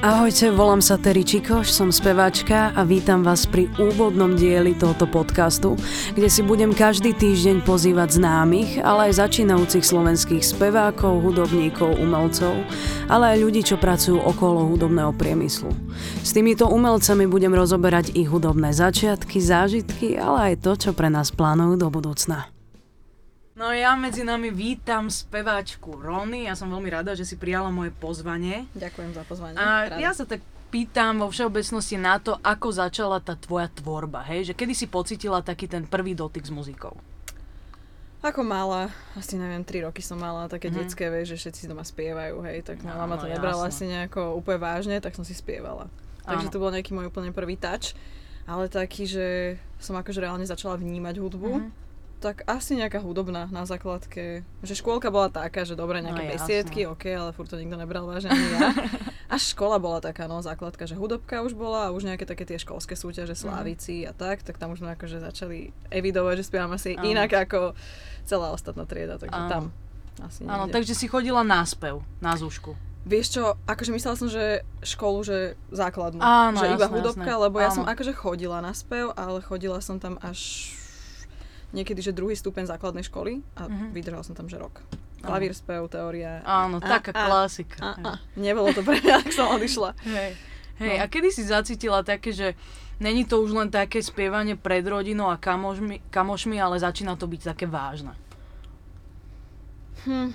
Ahojte, 0.00 0.48
volám 0.48 0.80
sa 0.80 0.96
Terry 0.96 1.20
Čikoš, 1.20 1.68
som 1.76 1.92
speváčka 1.92 2.72
a 2.72 2.88
vítam 2.88 3.20
vás 3.20 3.44
pri 3.44 3.68
úvodnom 3.76 4.32
dieli 4.32 4.72
tohoto 4.72 5.04
podcastu, 5.04 5.76
kde 6.16 6.24
si 6.24 6.40
budem 6.40 6.72
každý 6.72 7.12
týždeň 7.12 7.60
pozývať 7.68 8.16
známych, 8.16 8.80
ale 8.80 9.12
aj 9.12 9.20
začínajúcich 9.20 9.84
slovenských 9.84 10.40
spevákov, 10.40 11.20
hudobníkov, 11.20 12.00
umelcov, 12.00 12.64
ale 13.12 13.36
aj 13.36 13.44
ľudí, 13.44 13.60
čo 13.60 13.76
pracujú 13.76 14.24
okolo 14.24 14.72
hudobného 14.72 15.12
priemyslu. 15.12 15.68
S 16.24 16.32
týmito 16.32 16.64
umelcami 16.72 17.28
budem 17.28 17.52
rozoberať 17.52 18.16
ich 18.16 18.32
hudobné 18.32 18.72
začiatky, 18.72 19.36
zážitky, 19.36 20.16
ale 20.16 20.56
aj 20.56 20.64
to, 20.64 20.72
čo 20.80 20.90
pre 20.96 21.12
nás 21.12 21.28
plánujú 21.28 21.76
do 21.76 21.92
budúcna. 21.92 22.48
No 23.60 23.76
ja 23.76 23.92
medzi 23.92 24.24
nami 24.24 24.48
vítam 24.48 25.12
speváčku 25.12 25.92
Rony. 26.00 26.48
Ja 26.48 26.56
som 26.56 26.72
veľmi 26.72 26.88
rada, 26.88 27.12
že 27.12 27.28
si 27.28 27.36
prijala 27.36 27.68
moje 27.68 27.92
pozvanie. 27.92 28.64
Ďakujem 28.72 29.12
za 29.12 29.22
pozvanie. 29.28 29.60
A 29.60 29.84
Rada. 29.84 30.00
ja 30.00 30.16
sa 30.16 30.24
tak 30.24 30.40
pýtam 30.72 31.20
vo 31.20 31.28
všeobecnosti 31.28 32.00
na 32.00 32.16
to, 32.16 32.40
ako 32.40 32.72
začala 32.72 33.20
tá 33.20 33.36
tvoja 33.36 33.68
tvorba, 33.68 34.24
hej? 34.32 34.48
Že 34.48 34.56
kedy 34.56 34.72
si 34.72 34.86
pocitila 34.88 35.44
taký 35.44 35.68
ten 35.68 35.84
prvý 35.84 36.16
dotyk 36.16 36.48
s 36.48 36.48
muzikou? 36.48 36.96
Ako 38.24 38.40
mala, 38.40 38.88
asi 39.12 39.36
neviem, 39.36 39.60
3 39.60 39.92
roky 39.92 40.00
som 40.00 40.16
mala 40.16 40.48
také 40.48 40.72
mm-hmm. 40.72 40.80
detské, 40.80 41.12
vieš, 41.12 41.36
že 41.36 41.44
všetci 41.44 41.68
doma 41.68 41.84
spievajú, 41.84 42.40
hej, 42.48 42.64
tak 42.64 42.80
No, 42.80 42.96
no, 42.96 43.04
mama 43.04 43.20
no, 43.20 43.24
to 43.24 43.28
nebrala 43.28 43.68
jasné. 43.68 43.76
asi 43.76 43.84
nejako 43.92 44.40
úplne 44.40 44.56
vážne, 44.60 44.96
tak 45.04 45.12
som 45.12 45.24
si 45.24 45.36
spievala. 45.36 45.88
Takže 46.24 46.48
Áno. 46.48 46.52
to 46.52 46.60
bol 46.60 46.72
nejaký 46.72 46.96
môj 46.96 47.12
úplne 47.12 47.32
prvý 47.32 47.60
touch, 47.60 47.92
ale 48.48 48.72
taký, 48.72 49.04
že 49.04 49.26
som 49.80 49.96
akože 50.00 50.20
reálne 50.20 50.48
začala 50.48 50.80
vnímať 50.80 51.16
hudbu, 51.20 51.52
Mhm. 51.60 51.89
Tak 52.20 52.44
asi 52.44 52.76
nejaká 52.76 52.98
hudobná 52.98 53.48
na 53.48 53.64
základke, 53.64 54.44
že 54.60 54.74
škôlka 54.74 55.08
bola 55.08 55.26
taká, 55.26 55.64
že 55.64 55.72
dobre, 55.72 55.98
No, 55.98 56.06
nejaké 56.06 56.22
jasné. 56.26 56.36
besiedky, 56.36 56.80
ok, 56.84 57.04
ale 57.10 57.30
furt 57.32 57.48
to 57.48 57.56
nikto 57.56 57.74
nebral 57.74 58.04
vážne 58.04 58.28
ani 58.28 58.46
ja. 58.50 58.60
Až 59.32 59.54
škola 59.54 59.78
bola 59.78 59.98
taká, 59.98 60.26
no, 60.26 60.38
základka, 60.38 60.84
že 60.84 60.94
hudobka 60.94 61.40
už 61.40 61.54
bola 61.54 61.86
a 61.86 61.92
už 61.92 62.04
nejaké 62.04 62.22
také 62.24 62.44
tie 62.44 62.56
školské 62.56 62.92
súťaže, 62.92 63.32
Mhm. 63.32 63.40
slávici 63.40 64.02
a 64.02 64.12
tak, 64.12 64.42
tak 64.42 64.54
tam 64.54 64.70
už 64.70 64.80
sme 64.80 64.92
akože 64.92 65.16
začali 65.18 65.72
evidovať, 65.88 66.34
že 66.36 66.44
spievam 66.44 66.70
asi 66.70 66.92
Áno. 66.92 67.08
inak 67.08 67.30
ako 67.32 67.72
celá 68.22 68.50
ostatná 68.50 68.84
trieda, 68.84 69.16
takže 69.16 69.34
Áno. 69.34 69.48
tam 69.48 69.64
asi 70.20 70.44
Áno, 70.44 70.68
takže 70.68 70.92
si 70.92 71.06
chodila 71.06 71.40
na 71.40 71.64
spev, 71.64 72.04
na 72.18 72.34
zúšku. 72.34 72.76
Vieš 73.00 73.26
čo, 73.32 73.42
akože 73.64 73.90
myslela 73.90 74.12
som, 74.12 74.28
že 74.28 74.60
školu, 74.82 75.24
že 75.24 75.38
základnú, 75.70 76.20
Áno, 76.20 76.52
že 76.54 76.68
iba 76.68 76.84
jasné, 76.84 76.92
hudobka, 76.92 77.24
jasné. 77.24 77.40
lebo 77.40 77.56
ja 77.56 77.70
som 77.70 77.82
Áno. 77.82 77.92
akože 77.96 78.12
chodila 78.12 78.60
na 78.60 78.70
spev, 78.70 79.16
ale 79.16 79.40
chodila 79.40 79.80
som 79.80 79.96
tam 79.96 80.20
až 80.20 80.68
niekedy, 81.70 82.00
že 82.00 82.10
druhý 82.10 82.32
stupeň 82.32 82.66
základnej 82.66 83.02
školy 83.02 83.40
a 83.54 83.66
Mhm. 83.66 83.90
vydržala 83.90 84.22
som 84.22 84.32
tam, 84.32 84.46
že 84.46 84.56
rok. 84.56 84.82
Klavír, 85.20 85.52
spev, 85.52 85.84
teória. 85.86 86.40
Áno, 86.42 86.78
A, 86.78 86.86
taká 86.90 87.12
a, 87.12 87.26
klasika. 87.26 87.76
A, 87.78 87.90
a. 87.98 88.12
Nebolo 88.34 88.72
to 88.72 88.80
pre 88.80 88.96
mňa, 88.96 89.14
ak 89.18 89.30
som 89.30 89.52
odišla. 89.52 89.92
Hej. 90.02 90.32
Hej, 90.78 90.96
No. 90.96 91.02
a 91.02 91.06
kedy 91.06 91.28
si 91.28 91.42
zacítila 91.42 92.00
také, 92.00 92.30
že 92.30 92.56
není 92.96 93.22
to 93.22 93.36
už 93.38 93.52
len 93.52 93.68
také 93.68 94.00
spievanie 94.00 94.56
pred 94.56 94.80
rodinou 94.82 95.28
a 95.28 95.36
kamošmi, 95.36 96.08
kamošmi 96.08 96.56
ale 96.56 96.76
začína 96.76 97.14
to 97.14 97.26
byť 97.26 97.42
také 97.46 97.64
vážne? 97.66 98.16
Hm. 100.02 100.32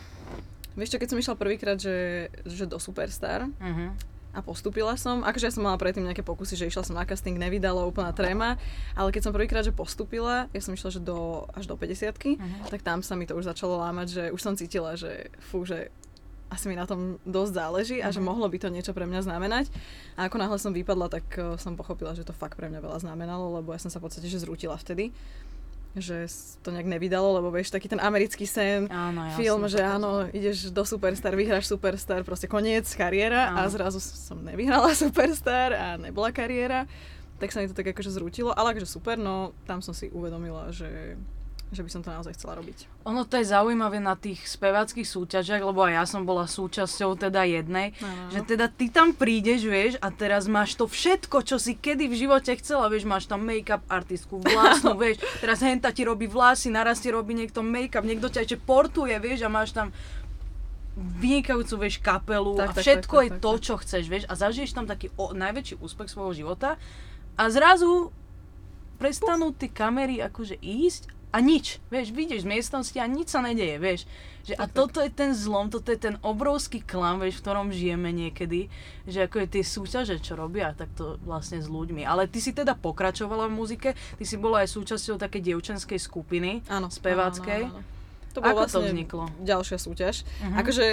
Vieš 0.75 0.89
čo, 0.91 0.99
keď 0.99 1.07
som 1.07 1.17
išla 1.17 1.33
prvýkrát, 1.33 1.77
že, 1.77 1.95
že 2.43 2.65
do 2.65 2.77
Superstar 2.77 3.49
Mhm. 3.49 4.14
A 4.35 4.43
postupila 4.43 4.99
som, 4.99 5.23
akože 5.23 5.47
ja 5.47 5.53
som 5.55 5.63
mala 5.63 5.79
predtým 5.79 6.03
nejaké 6.03 6.19
pokusy, 6.21 6.59
že 6.59 6.67
išla 6.67 6.83
som 6.83 6.99
na 6.99 7.07
casting, 7.07 7.39
nevydala 7.39 7.87
úplná 7.87 8.11
tréma, 8.11 8.59
ale 8.91 9.15
keď 9.15 9.21
som 9.23 9.33
prvýkrát, 9.33 9.63
že 9.63 9.71
postupila, 9.71 10.51
ja 10.51 10.59
som 10.59 10.75
išla, 10.75 10.91
že 10.91 10.99
do, 10.99 11.47
až 11.55 11.71
do 11.71 11.79
50 11.79 12.35
Mhm. 12.35 12.67
tak 12.67 12.83
tam 12.83 12.99
sa 12.99 13.15
mi 13.15 13.23
to 13.23 13.33
už 13.33 13.47
začalo 13.47 13.79
lámať, 13.79 14.07
že 14.11 14.23
už 14.35 14.41
som 14.43 14.59
cítila, 14.59 14.99
že 14.99 15.31
fú, 15.39 15.63
že 15.63 15.87
asi 16.45 16.69
mi 16.69 16.77
na 16.77 16.85
tom 16.85 17.17
dosť 17.25 17.51
záleží 17.57 17.97
a 18.05 18.13
že 18.13 18.21
mohlo 18.21 18.45
by 18.45 18.61
to 18.61 18.69
niečo 18.69 18.93
pre 18.93 19.09
mňa 19.09 19.25
znamenať. 19.25 19.65
A 20.13 20.29
ako 20.29 20.37
náhle 20.37 20.61
som 20.61 20.77
vypadla, 20.77 21.09
tak 21.09 21.25
uh, 21.35 21.57
som 21.57 21.73
pochopila, 21.73 22.13
že 22.13 22.21
to 22.21 22.37
fakt 22.37 22.53
pre 22.53 22.69
mňa 22.69 22.85
veľa 22.85 23.01
znamenalo, 23.01 23.59
lebo 23.59 23.73
ja 23.73 23.81
som 23.81 23.89
sa 23.89 23.97
v 23.97 24.05
podstate 24.07 24.29
že 24.29 24.43
zrútila 24.43 24.77
vtedy 24.77 25.09
že 25.95 26.27
to 26.59 26.69
nejak 26.69 26.85
nevydalo, 26.85 27.39
lebo 27.39 27.47
vieš, 27.49 27.71
taký 27.71 27.87
ten 27.87 27.97
americký 27.97 28.43
sen, 28.43 28.85
Áno, 28.87 29.25
jasné. 29.25 29.39
film, 29.39 29.63
že 29.65 29.79
áno, 29.79 30.27
ideš 30.27 30.69
do 30.69 30.83
Superstar, 30.83 31.31
vyhráš 31.33 31.65
Superstar, 31.65 32.19
proste 32.21 32.45
koniec, 32.45 32.83
kariéra 32.89 33.55
a 33.55 33.63
Áno. 33.63 33.71
zrazu 33.71 33.97
som 33.99 34.39
nevyhrala 34.39 34.91
Superstar 35.07 35.71
a 35.71 35.87
nebola 35.95 36.29
kariéra, 36.29 36.83
tak 37.39 37.51
sa 37.51 37.59
mi 37.59 37.67
to 37.67 37.73
tak 37.73 37.87
akože 37.87 38.11
zrútilo, 38.11 38.51
ale 38.51 38.71
akože 38.71 38.85
super, 38.85 39.15
no 39.15 39.55
tam 39.63 39.79
som 39.79 39.91
si 39.91 40.07
uvedomila, 40.09 40.67
že, 40.69 41.15
že 41.75 41.83
by 41.83 41.91
som 41.91 42.01
to 42.01 42.09
naozaj 42.09 42.33
chcela 42.39 42.55
robiť. 42.55 42.87
Ono 43.03 43.27
to 43.27 43.35
je 43.37 43.45
zaujímavé 43.51 43.99
na 43.99 44.15
tých 44.15 44.47
speváckých 44.47 45.03
súťažiach, 45.03 45.61
lebo 45.61 45.83
aj 45.83 45.93
ja 45.93 46.03
som 46.07 46.23
bola 46.23 46.47
súčasťou 46.47 47.19
teda 47.19 47.43
jednej, 47.43 47.91
Áno. 47.99 48.31
že 48.31 48.41
teda 48.47 48.71
ty 48.71 48.87
tam 48.87 49.11
prídeš, 49.11 49.67
vieš, 49.67 49.93
a 49.99 50.07
teraz 50.09 50.47
máš 50.47 50.79
to 50.79 50.87
všetko, 50.87 51.43
čo 51.43 51.59
si 51.59 51.75
kedy 51.75 52.07
v 52.07 52.15
živote 52.15 52.55
chcela, 52.55 52.87
vieš, 52.87 53.03
máš 53.03 53.27
tam 53.27 53.43
make-up 53.43 53.83
artistku 53.91 54.39
vlastnú, 54.39 54.95
vieš, 55.03 55.19
teraz 55.43 55.59
henta 55.59 55.91
ti 55.91 56.07
robí 56.07 56.25
vlasy, 56.25 56.71
naraz 56.71 57.03
ti 57.03 57.11
robí 57.11 57.35
niekto 57.35 57.59
make-up, 57.59 58.07
niekto 58.07 58.31
ťa 58.31 58.47
ešte 58.47 58.57
portuje, 58.57 59.13
vieš, 59.19 59.43
a 59.43 59.51
máš 59.51 59.75
tam 59.75 59.91
vynikajúcu, 60.95 61.75
vieš, 61.75 61.99
kapelu 61.99 62.55
Tak, 62.55 62.71
a 62.71 62.79
všetko 62.79 63.15
tak, 63.19 63.25
je 63.27 63.29
tak, 63.35 63.41
to, 63.43 63.51
čo 63.59 63.73
chceš, 63.83 64.03
vieš, 64.07 64.25
a 64.31 64.33
zažiješ 64.39 64.71
tam 64.71 64.87
taký 64.87 65.11
o, 65.19 65.35
najväčší 65.35 65.83
úspech 65.83 66.07
svojho 66.07 66.31
života 66.31 66.79
a 67.35 67.43
zrazu 67.51 68.15
prestanú 68.95 69.51
tie 69.51 69.67
kamery 69.67 70.23
akože 70.23 70.55
ísť 70.63 71.11
a 71.35 71.43
nič, 71.43 71.83
vieš, 71.85 72.09
vyjdeš 72.09 72.41
z 72.41 72.47
miestnosti 72.47 72.95
a 72.95 73.05
nič 73.05 73.27
sa 73.27 73.43
nedeje, 73.43 73.75
vieš. 73.75 74.01
Že, 74.45 74.53
a 74.53 74.57
Tak, 74.57 74.67
tak. 74.67 74.75
toto 74.77 74.97
je 74.99 75.11
ten 75.11 75.31
zlom, 75.33 75.67
toto 75.67 75.89
je 75.89 75.99
ten 75.99 76.15
obrovský 76.21 76.79
klam, 76.79 77.19
vieš, 77.19 77.37
v 77.37 77.43
ktorom 77.43 77.67
žijeme 77.69 78.07
niekedy, 78.09 78.71
že 79.03 79.19
ako 79.21 79.43
je 79.43 79.47
tie 79.49 79.63
súťaže, 79.65 80.15
čo 80.17 80.33
robia, 80.33 80.71
tak 80.71 80.87
to 80.93 81.19
vlastne 81.21 81.57
s 81.57 81.67
ľuďmi. 81.67 82.01
Ale 82.01 82.25
ty 82.25 82.39
si 82.39 82.51
teda 82.51 82.71
pokračovala 82.73 83.45
v 83.45 83.53
muzike, 83.53 83.89
ty 84.13 84.23
si 84.23 84.37
bola 84.37 84.63
aj 84.63 84.71
súčasťou 84.71 85.17
takej 85.17 85.41
dievčenskej 85.43 85.99
skupiny. 85.99 86.63
Áno, 86.65 86.87
speváckej. 86.87 87.61
áno, 87.63 87.73
áno, 87.73 87.81
áno. 87.81 87.93
To 88.31 88.39
Ako 88.39 88.45
bola 88.45 88.63
to 88.63 88.69
vlastne 88.69 88.83
vzniklo? 88.85 89.23
ďalšia 89.41 89.77
súťaž. 89.77 90.15
Mhm. 90.41 90.55
Akože 90.55 90.85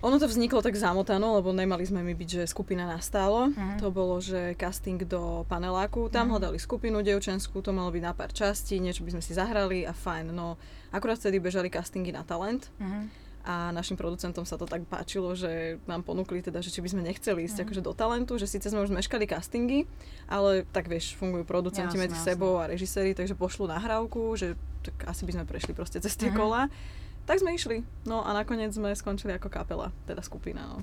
ono 0.00 0.16
to 0.16 0.24
vzniklo 0.24 0.60
tak 0.60 0.74
zamotano, 0.74 1.34
lebo 1.34 1.50
nemali 1.50 1.82
sme 1.82 2.00
my 2.00 2.14
byť, 2.14 2.28
že 2.32 2.42
skupina 2.46 2.84
nastálo. 2.84 3.48
Mhm. 3.48 3.78
To 3.78 3.90
bolo, 3.90 4.18
že 4.18 4.54
casting 4.54 5.02
do 5.04 5.42
paneláku. 5.44 6.06
Tam 6.06 6.26
Mhm. 6.26 6.32
hľadali 6.32 6.56
skupinu 6.56 7.00
dievčenskú, 7.00 7.58
to 7.58 7.70
malo 7.70 7.90
byť 7.90 8.02
na 8.04 8.12
pár 8.12 8.30
častí, 8.30 8.76
niečo 8.76 9.02
by 9.02 9.12
sme 9.12 9.20
si 9.20 9.32
zahrali 9.32 9.82
a 9.82 9.90
fajn. 9.90 10.30
No 10.30 10.54
akurát 10.88 11.16
vtedy 11.16 11.38
bežali 11.38 11.66
castingy 11.66 12.10
na 12.10 12.22
talent 12.22 12.70
Mhm. 12.76 13.00
a 13.44 13.54
našim 13.70 13.94
producentom 13.94 14.42
sa 14.42 14.54
to 14.54 14.64
tak 14.64 14.84
páčilo, 14.84 15.32
že 15.32 15.50
nám 15.84 16.00
ponúkli 16.00 16.40
teda, 16.40 16.58
že 16.58 16.70
či 16.70 16.78
by 16.78 16.88
sme 16.88 17.02
nechceli 17.02 17.42
ísť 17.42 17.56
Mhm. 17.56 17.64
akože 17.64 17.82
do 17.82 17.92
talentu, 17.92 18.32
že 18.34 18.46
síce 18.46 18.66
sme 18.66 18.80
už 18.80 18.90
zmeškali 18.90 19.26
castingy, 19.26 19.82
ale 20.26 20.62
tak 20.64 20.86
vieš, 20.86 21.12
fungujú 21.14 21.42
producenti 21.44 21.90
Jasné, 21.92 22.04
medzi 22.04 22.16
jasné. 22.16 22.28
sebou 22.32 22.54
a 22.56 22.66
režiséri, 22.66 23.12
takže 23.12 23.34
pošlu 23.34 23.66
nahrávku, 23.66 24.36
že 24.36 24.54
tak 24.80 25.10
asi 25.10 25.26
by 25.26 25.32
sme 25.32 25.44
prešli 25.44 25.72
proste 25.72 25.98
cez 25.98 26.14
tie 26.14 26.30
Mhm. 26.30 26.36
kola. 26.36 26.70
Tak 27.28 27.44
sme 27.44 27.52
išli. 27.52 27.84
No 28.08 28.24
a 28.24 28.32
nakoniec 28.32 28.72
sme 28.72 28.96
skončili 28.96 29.36
ako 29.36 29.52
kapela, 29.52 29.92
teda 30.08 30.24
skupina. 30.24 30.64
No. 30.64 30.80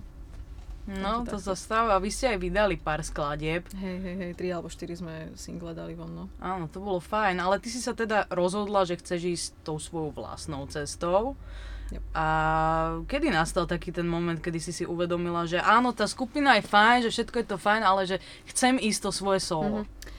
No, 0.86 1.26
Takže 1.26 1.34
to 1.34 1.38
takto. 1.42 1.48
sa 1.50 1.56
stáva. 1.58 1.98
Vy 1.98 2.14
ste 2.14 2.30
aj 2.30 2.38
vydali 2.38 2.78
pár 2.78 3.02
skladieb. 3.02 3.66
Hej, 3.74 3.98
hej, 4.06 4.16
hej, 4.22 4.32
tri 4.38 4.54
alebo 4.54 4.70
štyri 4.70 4.94
sme 4.94 5.34
single 5.34 5.74
dali 5.74 5.98
von, 5.98 6.14
no. 6.14 6.26
Áno, 6.38 6.70
to 6.70 6.78
bolo 6.78 7.02
fajn, 7.02 7.42
ale 7.42 7.58
ty 7.58 7.74
si 7.74 7.82
sa 7.82 7.98
teda 7.98 8.30
rozhodla, 8.30 8.86
že 8.86 9.02
chceš 9.02 9.22
ísť 9.26 9.48
tou 9.66 9.82
svojou 9.82 10.14
vlastnou 10.14 10.70
cestou. 10.70 11.34
Yep. 11.90 12.02
A 12.14 12.26
kedy 13.10 13.34
nastal 13.34 13.66
taký 13.66 13.90
ten 13.90 14.06
moment, 14.06 14.38
kedy 14.38 14.62
si 14.62 14.70
si 14.74 14.86
uvedomila, 14.86 15.50
že 15.50 15.58
áno, 15.58 15.90
tá 15.90 16.06
skupina 16.06 16.54
je 16.58 16.70
fajn, 16.70 17.10
že 17.10 17.14
všetko 17.14 17.36
je 17.42 17.48
to 17.50 17.58
fajn, 17.58 17.82
ale 17.82 18.02
že 18.06 18.18
chcem 18.54 18.78
ísť 18.78 19.10
to 19.10 19.12
svoje 19.14 19.42
solo. 19.42 19.82
Mhm. 19.82 20.14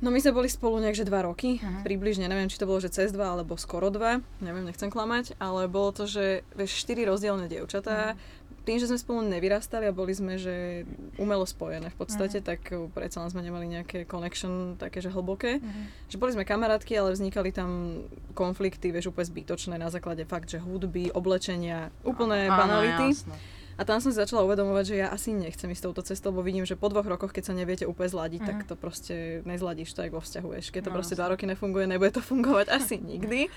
No 0.00 0.08
my 0.08 0.16
sme 0.16 0.32
boli 0.32 0.48
spolu 0.48 0.78
nejak, 0.78 0.96
že 0.96 1.04
dva 1.04 1.20
roky, 1.22 1.56
Mhm. 1.56 1.82
približne, 1.82 2.24
neviem, 2.24 2.46
či 2.46 2.56
to 2.56 2.64
bolo, 2.64 2.78
že 2.78 2.88
cez 2.88 3.10
dva, 3.10 3.32
alebo 3.32 3.54
skoro 3.54 3.88
dva, 3.88 4.12
neviem, 4.38 4.64
nechcem 4.64 4.88
klamať, 4.88 5.36
ale 5.36 5.64
bolo 5.66 5.92
to, 5.92 6.04
že 6.04 6.24
vieš, 6.52 6.72
štyri 6.78 7.04
rozdielne 7.04 7.46
dievčatá, 7.46 8.16
tým, 8.62 8.76
že 8.76 8.86
sme 8.86 8.96
spolu 8.96 9.20
nevyrastali 9.26 9.84
a 9.84 9.92
boli 9.92 10.12
sme, 10.12 10.36
že 10.36 10.84
umelo 11.16 11.44
spojené 11.44 11.88
v 11.88 11.96
podstate, 11.96 12.40
tak 12.40 12.60
uh, 12.68 12.88
predsa 12.88 13.18
len 13.18 13.28
sme 13.28 13.40
nemali 13.40 13.66
nejaké 13.66 14.04
connection 14.04 14.76
také, 14.76 15.00
že 15.00 15.08
hlboké. 15.08 15.58
Mhm. 15.58 15.82
Že 16.08 16.16
boli 16.16 16.30
sme 16.32 16.44
kamarátky, 16.44 16.92
ale 16.94 17.10
vznikali 17.10 17.50
tam 17.50 18.00
konflikty, 18.32 18.88
vieš, 18.88 19.10
úplne 19.10 19.26
zbytočné 19.26 19.74
na 19.74 19.88
základe 19.88 20.24
fakt, 20.24 20.48
že 20.48 20.58
hudby, 20.58 21.08
oblečenia, 21.10 21.88
úplné 22.02 22.46
Áno, 22.46 22.56
banality. 22.58 23.08
jasné. 23.16 23.36
A 23.80 23.82
tam 23.82 23.96
som 23.96 24.12
si 24.12 24.20
začala 24.20 24.44
uvedomovať, 24.44 24.84
že 24.84 24.96
ja 24.98 25.08
asi 25.08 25.32
nechcem 25.32 25.64
ísť 25.66 25.88
touto 25.88 26.04
cestou, 26.04 26.28
lebo 26.28 26.44
vidím, 26.44 26.62
že 26.62 26.76
po 26.76 26.86
dvoch 26.86 27.08
rokoch, 27.08 27.32
keď 27.32 27.48
sa 27.48 27.54
neviete 27.56 27.88
úplne 27.88 28.06
zladiť, 28.06 28.40
tak 28.42 28.56
Mhm. 28.58 28.66
to 28.68 28.74
proste 28.76 29.14
nezladíš 29.42 29.90
to 29.90 30.04
aj 30.04 30.10
vo 30.10 30.20
vzťahu, 30.20 30.48
vieš. 30.50 30.68
Keď 30.68 30.82
to 30.84 30.90
No, 30.90 30.94
proste 30.94 31.16
dva 31.16 31.32
roky 31.32 31.48
nefunguje, 31.48 31.88
nebude 31.88 32.12
to 32.12 32.20
fungovať 32.20 32.68
asi 32.76 33.00
nikdy. 33.00 33.48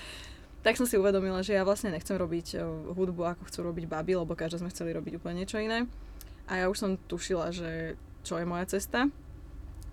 Tak 0.60 0.74
som 0.74 0.88
si 0.88 0.96
uvedomila, 0.96 1.44
že 1.44 1.52
ja 1.52 1.60
vlastne 1.60 1.92
nechcem 1.92 2.16
robiť 2.16 2.56
eh, 2.56 2.64
hudbu, 2.90 3.36
ako 3.36 3.42
chcú 3.44 3.58
robiť 3.62 3.84
baby, 3.84 4.16
lebo 4.16 4.32
každá 4.32 4.56
sme 4.58 4.72
chceli 4.72 4.96
robiť 4.96 5.20
úplne 5.20 5.44
niečo 5.44 5.60
iné. 5.60 5.84
A 6.46 6.56
ja 6.56 6.66
už 6.66 6.76
som 6.78 6.90
tušila, 6.96 7.52
že 7.52 7.92
čo 8.20 8.40
je 8.40 8.48
moja 8.48 8.64
cesta. 8.66 9.12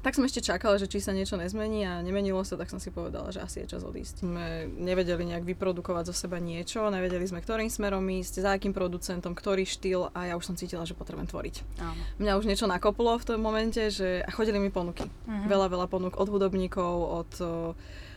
Tak 0.02 0.18
som 0.18 0.26
ešte 0.26 0.42
čakala, 0.42 0.82
že 0.82 0.90
či 0.90 0.98
sa 0.98 1.14
niečo 1.14 1.38
nezmení 1.38 1.86
a 1.86 2.02
nemenilo 2.02 2.42
sa, 2.42 2.58
tak 2.58 2.74
som 2.74 2.82
si 2.82 2.90
povedala, 2.90 3.30
že 3.30 3.42
asi 3.42 3.62
je 3.64 3.78
čas 3.78 3.86
odísť. 3.86 4.26
Sme 4.26 4.66
nevedeli 4.66 5.22
nejak 5.30 5.46
vyprodukovať 5.46 6.10
zo 6.10 6.16
seba 6.18 6.42
niečo, 6.42 6.90
nevedeli 6.90 7.22
sme, 7.30 7.40
ktorým 7.40 7.70
smerom 7.70 8.02
ísť, 8.02 8.42
za 8.42 8.58
akým 8.58 8.74
producentom, 8.74 9.38
ktorý 9.38 9.64
štýl 9.64 10.10
a 10.12 10.34
ja 10.34 10.34
už 10.36 10.50
som 10.50 10.56
cítila, 10.58 10.90
že 10.90 10.98
potrebujem 10.98 11.30
tvoriť. 11.30 11.56
Áno. 11.80 12.02
Mňa 12.18 12.34
už 12.42 12.50
niečo 12.50 12.66
nakoplo 12.66 13.22
v 13.22 13.28
tom 13.30 13.40
momente, 13.40 13.94
že 13.94 14.26
a 14.26 14.30
chodili 14.34 14.58
mi 14.58 14.74
ponuky. 14.74 15.06
Mhm. 15.30 15.46
Veľa, 15.46 15.68
veľa 15.70 15.88
ponúk 15.88 16.18
od 16.18 16.28
hudobníkov, 16.28 16.94
od, 17.22 17.32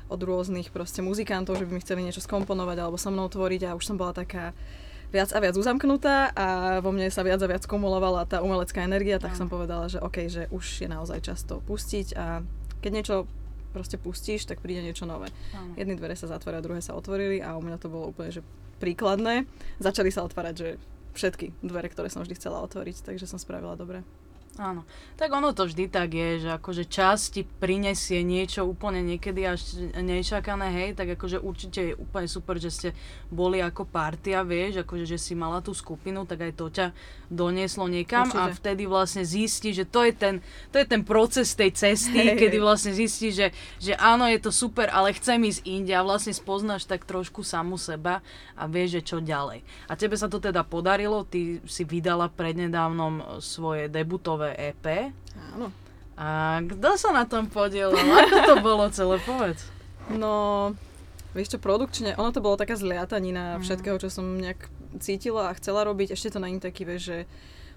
od 0.09 0.21
rôznych 0.21 0.73
proste 0.73 1.05
muzikantov, 1.05 1.61
že 1.61 1.69
by 1.69 1.73
mi 1.77 1.85
chceli 1.85 2.01
niečo 2.01 2.25
skomponovať 2.25 2.77
alebo 2.81 2.97
so 2.97 3.13
mnou 3.13 3.29
tvoriť 3.29 3.69
a 3.69 3.77
už 3.77 3.85
som 3.85 3.97
bola 4.01 4.17
taká 4.17 4.57
viac 5.11 5.31
a 5.35 5.39
viac 5.41 5.55
uzamknutá 5.59 6.31
a 6.33 6.47
vo 6.81 6.91
mne 6.95 7.11
sa 7.11 7.27
viac 7.27 7.41
a 7.43 7.49
viac 7.51 7.65
kumulovala 7.67 8.25
tá 8.25 8.41
umelecká 8.41 8.85
energia, 8.85 9.21
tak 9.21 9.37
Áno. 9.37 9.45
som 9.45 9.49
povedala, 9.51 9.89
že 9.91 9.99
OK, 10.01 10.29
že 10.31 10.49
už 10.53 10.85
je 10.85 10.89
naozaj 10.89 11.21
čas 11.25 11.43
to 11.45 11.61
pustiť 11.65 12.17
a 12.17 12.45
keď 12.81 12.91
niečo 12.93 13.17
proste 13.75 13.99
pustíš, 13.99 14.47
tak 14.47 14.63
príde 14.63 14.87
niečo 14.87 15.05
nové. 15.05 15.35
Áno. 15.51 15.75
Jedny 15.75 15.99
dvere 15.99 16.15
sa 16.15 16.31
zatvoria, 16.31 16.63
druhé 16.63 16.79
sa 16.79 16.95
otvorili 16.95 17.43
a 17.43 17.59
u 17.59 17.63
mňa 17.63 17.77
to 17.83 17.91
bolo 17.91 18.15
úplne 18.15 18.31
že 18.31 18.43
príkladné. 18.79 19.51
Začali 19.83 20.15
sa 20.15 20.23
otvárať, 20.23 20.55
že 20.55 20.69
všetky 21.15 21.55
dvere, 21.63 21.91
ktoré 21.91 22.11
som 22.11 22.23
vždy 22.23 22.35
chcela 22.39 22.63
otvoriť, 22.63 23.07
takže 23.07 23.27
som 23.27 23.39
spravila 23.39 23.79
dobre. 23.79 24.03
Áno. 24.55 24.87
Tak 25.19 25.35
ono 25.35 25.51
to 25.51 25.67
vždy 25.67 25.91
tak 25.91 26.15
je, 26.15 26.47
že 26.47 26.51
akože 26.55 26.87
čas 26.87 27.27
ti 27.27 27.43
prinesie 27.43 28.23
niečo 28.23 28.63
úplne 28.63 29.03
niekedy 29.03 29.43
až 29.43 29.91
nečakané, 29.99 30.71
hej, 30.71 30.91
tak 30.95 31.19
akože 31.19 31.43
určite 31.43 31.81
je 31.91 31.95
úplne 31.99 32.31
super, 32.31 32.63
že 32.63 32.71
ste 32.71 32.89
boli 33.35 33.59
ako 33.59 33.83
partia, 33.83 34.47
vieš, 34.47 34.87
akože 34.87 35.11
že 35.11 35.19
si 35.19 35.35
mala 35.35 35.59
tú 35.59 35.75
skupinu, 35.75 36.23
tak 36.23 36.47
aj 36.47 36.53
to 36.55 36.71
ťa 36.71 36.87
donieslo 37.27 37.91
niekam 37.91 38.31
a 38.31 38.47
Určite. 38.47 38.59
vtedy 38.63 38.83
vlastne 38.87 39.27
zistí, 39.27 39.75
že 39.75 39.91
to 39.91 40.07
je 40.07 40.15
ten, 40.15 40.35
to 40.71 40.79
je 40.79 40.87
ten 40.87 41.03
proces 41.03 41.51
tej 41.59 41.75
cesty, 41.75 42.15
Hej, 42.15 42.39
kedy 42.39 42.57
vlastne 42.63 42.95
zistí, 42.95 43.35
že, 43.35 43.51
že 43.83 43.99
áno, 43.99 44.31
je 44.31 44.39
to 44.39 44.55
super, 44.55 44.87
ale 44.87 45.11
chcem 45.19 45.43
ísť 45.51 45.67
inde 45.67 45.91
a 45.91 46.07
vlastne 46.07 46.31
spoznáš 46.31 46.87
tak 46.87 47.03
trošku 47.03 47.43
samu 47.43 47.75
seba 47.75 48.23
a 48.55 48.71
vieš, 48.71 49.03
že 49.03 49.03
čo 49.03 49.19
ďalej. 49.19 49.67
A 49.91 49.99
tebe 49.99 50.15
sa 50.15 50.31
to 50.31 50.39
teda 50.39 50.63
podarilo, 50.63 51.27
ty 51.27 51.59
si 51.67 51.83
vydala 51.83 52.31
prednedávnom 52.31 53.43
svoje 53.43 53.91
debutové 53.91 54.44
EP. 54.51 55.15
Áno. 55.55 55.73
A 56.15 56.27
kto 56.63 56.95
sa 56.95 57.11
na 57.11 57.25
tom 57.25 57.47
podielal? 57.47 57.97
Ako 57.97 58.39
to 58.45 58.55
bolo 58.61 58.87
celé, 58.89 59.19
povedz. 59.21 59.67
No, 60.09 60.71
vieš 61.33 61.57
čo, 61.57 61.59
produkčne, 61.59 62.15
ono 62.15 62.31
to 62.31 62.39
bolo 62.39 62.55
taká 62.55 62.77
zliatanina 62.77 63.59
Mhm. 63.59 63.63
všetkého, 63.63 63.97
čo 63.99 64.09
som 64.09 64.39
nejak 64.39 64.69
cítila 65.01 65.51
a 65.51 65.57
chcela 65.57 65.83
robiť. 65.83 66.13
Ešte 66.13 66.31
to 66.31 66.39
není 66.39 66.59
taký, 66.59 66.85
vieš, 66.85 67.03
že 67.05 67.19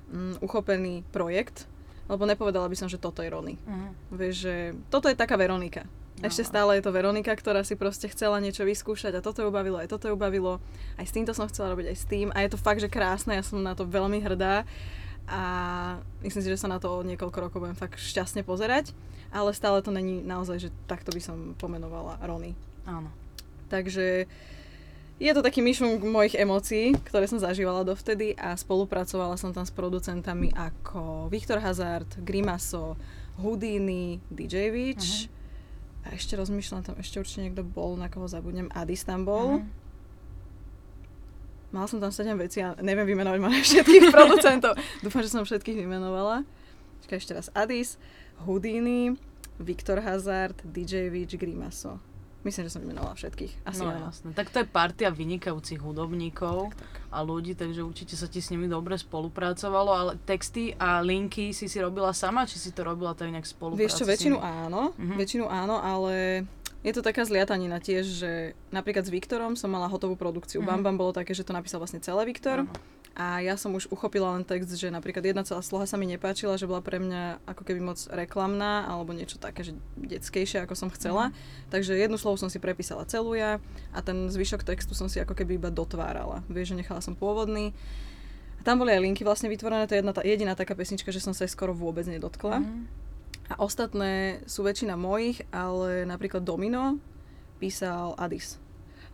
mm, 0.07 0.39
uchopený 0.39 1.01
projekt, 1.09 1.65
lebo 2.05 2.23
nepovedala 2.23 2.69
by 2.69 2.75
som, 2.75 2.87
že 2.87 3.01
toto 3.01 3.25
je 3.25 3.31
Rony. 3.31 3.55
Mhm. 3.65 3.87
Vieš, 4.13 4.35
že 4.37 4.55
toto 4.87 5.09
je 5.09 5.17
taká 5.17 5.33
Veronika. 5.33 5.87
Ešte 6.17 6.41
Aha. 6.41 6.49
stále 6.49 6.71
je 6.77 6.83
to 6.83 6.89
Veronika, 6.89 7.29
ktorá 7.29 7.61
si 7.61 7.77
proste 7.77 8.09
chcela 8.09 8.41
niečo 8.41 8.65
vyskúšať 8.65 9.13
a 9.13 9.21
toto 9.21 9.45
ju 9.45 9.53
bavilo, 9.53 9.77
aj 9.77 9.85
toto 9.85 10.09
ju 10.09 10.17
bavilo. 10.17 10.57
Aj 10.97 11.05
s 11.05 11.13
týmto 11.13 11.29
som 11.29 11.45
chcela 11.45 11.69
robiť, 11.69 11.93
aj 11.93 11.97
s 11.97 12.05
tým. 12.09 12.33
A 12.33 12.41
je 12.41 12.49
to 12.49 12.57
fakt, 12.57 12.81
že 12.81 12.89
krásne, 12.89 13.37
ja 13.37 13.45
som 13.45 13.61
na 13.61 13.77
to 13.77 13.85
veľmi 13.85 14.17
hrdá. 14.21 14.65
A 15.27 15.41
myslím 16.23 16.43
si, 16.43 16.51
že 16.51 16.59
sa 16.59 16.71
na 16.71 16.79
to 16.79 16.87
o 16.87 17.05
niekoľko 17.05 17.37
rokov 17.37 17.59
budem 17.59 17.75
fakt 17.75 17.99
šťastne 17.99 18.47
pozerať. 18.47 18.95
Ale 19.27 19.51
stále 19.51 19.83
to 19.83 19.91
není 19.91 20.23
naozaj, 20.23 20.57
že 20.57 20.69
takto 20.87 21.11
by 21.11 21.19
som 21.19 21.53
pomenovala 21.59 22.15
Rony. 22.23 22.55
Áno. 22.87 23.11
Takže 23.67 24.23
je 25.17 25.31
to 25.33 25.41
taký 25.41 25.59
myšunk 25.59 26.05
mojich 26.05 26.37
emócií, 26.37 26.95
ktoré 27.03 27.27
som 27.27 27.41
zažívala 27.41 27.83
dovtedy 27.83 28.37
a 28.37 28.55
spolupracovala 28.55 29.35
som 29.35 29.51
tam 29.51 29.65
s 29.65 29.73
producentami 29.73 30.53
ako 30.53 31.27
Viktor 31.27 31.59
Hazard, 31.59 32.07
Grimaso, 32.23 32.95
Houdini, 33.41 34.21
DJ 34.29 34.69
Witch 34.69 35.27
a 36.07 36.13
ešte 36.13 36.37
rozmýšľam 36.37 36.85
tam, 36.85 36.95
ešte 37.01 37.19
určite 37.19 37.49
niekto 37.49 37.65
bol, 37.65 37.99
na 37.99 38.07
koho 38.07 38.29
zabudnem, 38.29 38.71
Adis 38.71 39.03
tam 39.03 39.25
bol. 39.25 39.59
Mhm. 39.59 39.86
Mala 41.69 41.85
som 41.85 41.97
tam 41.97 42.09
7 42.09 42.31
vecí 42.37 42.59
a 42.59 42.73
neviem 42.77 43.03
vymenovať 43.05 43.39
mene 43.39 43.59
všetkých 43.59 44.07
producentov. 44.15 44.73
Dúfam, 44.99 45.19
že 45.19 45.29
som 45.29 45.43
všetkých 45.43 45.77
vymenovala. 45.77 46.47
Čakaj 47.01 47.17
ešte 47.17 47.33
raz. 47.33 47.47
Adis, 47.51 47.99
Houdini, 48.41 49.19
Viktor 49.57 49.99
Hazard, 49.99 50.55
DJ 50.63 51.09
Witch, 51.09 51.35
Grimaso. 51.35 51.99
Myslím, 52.39 52.63
že 52.63 52.71
som 52.71 52.81
vymenovala 52.81 53.11
všetkých. 53.11 53.65
Asi 53.65 53.81
no 53.81 53.91
áno. 53.91 54.07
jasné. 54.07 54.31
Tak 54.31 54.47
to 54.47 54.57
je 54.57 54.65
partia 54.65 55.11
vynikajúcich 55.11 55.75
hudobníkov 55.77 56.71
Tak. 56.71 57.11
a 57.11 57.19
ľudí, 57.19 57.51
takže 57.51 57.83
určite 57.83 58.15
sa 58.15 58.23
ti 58.23 58.39
s 58.39 58.47
nimi 58.47 58.65
dobre 58.65 58.95
spolupracovalo, 58.95 59.91
ale 59.91 60.11
texty 60.21 60.71
a 60.73 61.01
linky 61.01 61.51
si 61.51 61.67
si 61.67 61.77
robila 61.77 62.15
sama, 62.15 62.47
či 62.47 62.55
si 62.55 62.71
to 62.71 62.81
robila 62.81 63.11
tak 63.11 63.27
nejak 63.29 63.43
spolupráci 63.43 63.83
Vieš 63.83 63.93
čo, 63.93 64.05
väčšinu 64.05 64.37
áno, 64.39 64.95
Mhm. 64.95 65.15
väčšinu 65.17 65.45
áno, 65.45 65.75
ale 65.75 66.45
je 66.87 66.93
to 66.95 67.03
taká 67.03 67.27
zliatanina 67.27 67.83
tiež, 67.83 68.05
že 68.07 68.31
napríklad 68.71 69.03
s 69.03 69.11
Viktorom 69.11 69.59
som 69.59 69.67
mala 69.67 69.91
hotovú 69.91 70.15
produkciu. 70.15 70.63
Mhm. 70.63 70.67
Bam 70.67 70.81
Bam 70.87 70.95
bolo 70.95 71.11
také, 71.11 71.35
že 71.35 71.43
to 71.43 71.51
napísal 71.51 71.83
vlastne 71.83 71.99
celé 71.99 72.23
Viktor. 72.23 72.63
Áno. 72.63 72.71
A 73.17 73.41
ja 73.41 73.57
som 73.57 73.73
už 73.73 73.89
uchopila 73.89 74.37
len 74.37 74.45
text, 74.45 74.69
že 74.77 74.93
napríklad 74.93 75.25
jedna 75.25 75.41
celá 75.41 75.65
sloha 75.65 75.89
sa 75.89 75.97
mi 75.97 76.05
nepáčila, 76.05 76.53
že 76.53 76.69
bola 76.69 76.85
pre 76.85 77.01
mňa 77.01 77.49
ako 77.49 77.65
keby 77.65 77.81
moc 77.81 77.97
reklamná 78.13 78.85
alebo 78.85 79.09
niečo 79.09 79.41
také, 79.41 79.65
že 79.65 79.73
detskejšie, 79.97 80.61
ako 80.61 80.77
som 80.77 80.93
chcela. 80.93 81.33
Takže 81.73 81.97
jednu 81.97 82.21
slovu 82.21 82.37
som 82.37 82.45
si 82.45 82.61
prepísala 82.61 83.09
celú 83.09 83.33
ja 83.33 83.57
a 83.89 83.99
ten 84.05 84.29
zvyšok 84.29 84.61
textu 84.61 84.93
som 84.93 85.09
si 85.09 85.17
ako 85.17 85.33
keby 85.33 85.57
iba 85.57 85.73
dotvárala. 85.73 86.45
Vieš, 86.45 86.77
že 86.77 86.85
nechala 86.85 87.01
som 87.01 87.17
pôvodný. 87.17 87.73
A 88.53 88.61
tam 88.61 88.77
boli 88.77 88.93
aj 88.93 89.01
linky 89.01 89.25
vlastne 89.25 89.49
vytvorené, 89.49 89.89
to 89.89 89.97
je 89.97 90.05
jedna, 90.05 90.13
tá, 90.13 90.21
jediná 90.21 90.53
taká 90.53 90.77
pesnička, 90.77 91.09
že 91.09 91.17
som 91.17 91.33
sa 91.33 91.49
skoro 91.49 91.73
vôbec 91.73 92.05
nedotkla. 92.05 92.61
Mhm. 92.61 93.06
A 93.47 93.63
ostatné 93.63 94.43
sú 94.43 94.67
väčšina 94.67 94.99
mojich, 94.99 95.43
ale 95.55 96.03
napríklad 96.03 96.43
Domino 96.43 96.99
písal 97.57 98.13
Addis. 98.19 98.59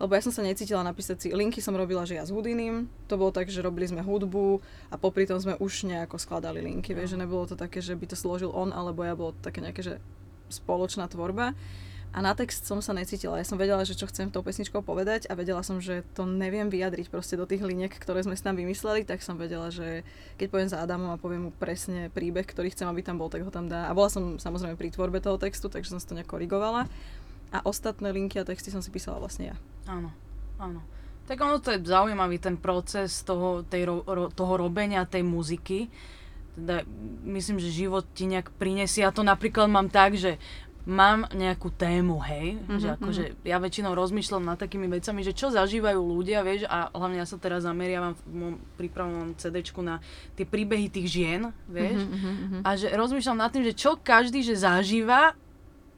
Lebo 0.02 0.18
ja 0.18 0.26
som 0.26 0.34
sa 0.34 0.42
necítila 0.42 0.82
napísať 0.82 1.18
si, 1.22 1.28
linky 1.30 1.62
som 1.62 1.78
robila, 1.78 2.04
že 2.04 2.18
ja 2.18 2.26
s 2.26 2.34
Houdinim, 2.34 2.90
to 3.06 3.16
bolo 3.16 3.30
tak, 3.30 3.48
že 3.54 3.62
robili 3.62 3.86
sme 3.86 4.02
hudbu 4.02 4.60
a 4.90 4.98
popri 4.98 5.30
tom 5.30 5.38
sme 5.38 5.54
už 5.62 5.86
nejako 5.86 6.18
skladali 6.18 6.66
linky, 6.66 6.98
vieš, 6.98 7.14
že 7.14 7.22
nebolo 7.22 7.46
to 7.46 7.54
také, 7.54 7.78
že 7.80 7.94
by 7.94 8.10
to 8.10 8.18
složil 8.18 8.50
on, 8.52 8.74
alebo 8.74 9.06
ja, 9.06 9.14
bolo 9.14 9.38
to 9.38 9.42
také 9.46 9.62
nejaké, 9.62 9.86
že 9.86 9.96
spoločná 10.50 11.06
tvorba. 11.08 11.54
A 12.14 12.22
na 12.22 12.38
text 12.38 12.70
som 12.70 12.78
sa 12.78 12.94
necítila. 12.94 13.42
Ja 13.42 13.46
som 13.48 13.58
vedela, 13.58 13.82
že 13.82 13.98
čo 13.98 14.06
chcem 14.06 14.30
tou 14.30 14.46
pesničkou 14.46 14.86
povedať 14.86 15.26
a 15.26 15.34
vedela 15.34 15.66
som, 15.66 15.82
že 15.82 16.06
to 16.14 16.30
neviem 16.30 16.70
vyjadriť 16.70 17.10
proste 17.10 17.34
do 17.34 17.50
tých 17.50 17.66
liniek, 17.66 17.90
ktoré 17.90 18.22
sme 18.22 18.38
si 18.38 18.46
tam 18.46 18.54
vymysleli, 18.54 19.02
tak 19.02 19.26
som 19.26 19.34
vedela, 19.34 19.74
že 19.74 20.06
keď 20.38 20.48
poviem 20.54 20.70
za 20.70 20.78
Adamom 20.86 21.10
a 21.10 21.18
poviem 21.18 21.50
mu 21.50 21.52
presne 21.58 22.14
príbeh, 22.14 22.46
ktorý 22.46 22.70
chcem, 22.70 22.86
aby 22.86 23.02
tam 23.02 23.18
bol, 23.18 23.34
tak 23.34 23.42
ho 23.42 23.50
tam 23.50 23.66
dá. 23.66 23.90
A 23.90 23.98
bola 23.98 24.14
som 24.14 24.38
samozrejme 24.38 24.78
pri 24.78 24.94
tvorbe 24.94 25.26
toho 25.26 25.42
textu, 25.42 25.74
takže 25.74 25.90
som 25.90 25.98
si 25.98 26.06
to 26.06 26.14
nejak 26.14 26.30
korigovala. 26.30 26.86
A 27.50 27.66
ostatné 27.66 28.14
linky 28.14 28.38
a 28.38 28.46
texty 28.46 28.70
som 28.70 28.86
si 28.86 28.94
písala 28.94 29.18
vlastne 29.18 29.50
ja. 29.50 29.56
Áno, 29.90 30.14
áno. 30.62 30.86
Tak 31.26 31.42
ono 31.42 31.58
to 31.58 31.74
je 31.74 31.82
zaujímavý 31.82 32.38
ten 32.38 32.62
proces 32.62 33.26
toho, 33.26 33.66
tej 33.66 33.90
ro, 33.90 34.30
toho 34.30 34.54
robenia 34.54 35.10
tej 35.10 35.26
muziky. 35.26 35.90
Teda 36.54 36.86
myslím, 37.26 37.58
že 37.58 37.74
život 37.74 38.06
ti 38.14 38.30
nejak 38.30 38.54
prinesie. 38.62 39.02
Ja 39.02 39.10
to 39.10 39.26
napríklad 39.26 39.66
mám 39.66 39.90
tak, 39.90 40.14
že 40.14 40.38
mám 40.86 41.24
nejakú 41.30 41.72
tému, 41.72 42.20
hej, 42.22 42.60
Mhm, 42.60 42.76
že 42.76 42.88
akože 42.92 43.24
ja 43.42 43.56
väčšinou 43.56 43.92
rozmýšľam 43.94 44.44
nad 44.44 44.58
takými 44.58 44.88
vecami, 44.90 45.22
že 45.22 45.32
čo 45.32 45.48
zažívajú 45.48 45.96
ľudia, 45.96 46.42
vieš, 46.42 46.68
a 46.68 46.90
hlavne 46.90 47.18
ja 47.18 47.26
sa 47.26 47.36
teraz 47.36 47.64
zameriavam, 47.64 48.14
v 48.18 48.24
mom- 48.30 48.60
pripravujem 48.76 49.32
CDčku 49.34 49.80
na 49.80 50.04
tie 50.34 50.44
príbehy 50.44 50.88
tých 50.88 51.08
žien, 51.10 51.42
vieš, 51.66 52.04
Mhm, 52.04 52.62
a 52.62 52.70
že 52.74 52.92
rozmýšľam 52.92 53.38
nad 53.38 53.50
tým, 53.50 53.64
že 53.64 53.74
čo 53.74 53.96
každý 53.96 54.42
že 54.42 54.56
zažíva 54.56 55.40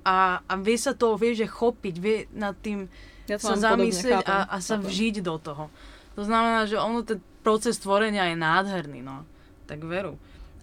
a, 0.02 0.18
a 0.40 0.54
vie 0.56 0.78
sa 0.78 0.92
to, 0.92 1.16
vie, 1.16 1.34
že 1.34 1.46
chopiť, 1.46 1.96
vie 1.96 2.30
nad 2.32 2.54
tým 2.56 2.86
Ja 3.26 3.36
sa 3.36 3.58
podobne, 3.58 3.90
zamyslieť 3.90 4.22
chápem, 4.22 4.30
a, 4.32 4.38
a 4.46 4.58
sa 4.60 4.78
chápem. 4.78 4.86
vžiť 4.86 5.16
do 5.20 5.36
toho. 5.36 5.66
To 6.14 6.22
znamená, 6.22 6.64
že 6.64 6.78
ono, 6.78 7.02
ten 7.02 7.18
proces 7.42 7.76
tvorenia 7.76 8.26
je 8.26 8.38
nádherný, 8.38 9.02
no. 9.02 9.26
Tak 9.66 9.82
veru. 9.82 10.14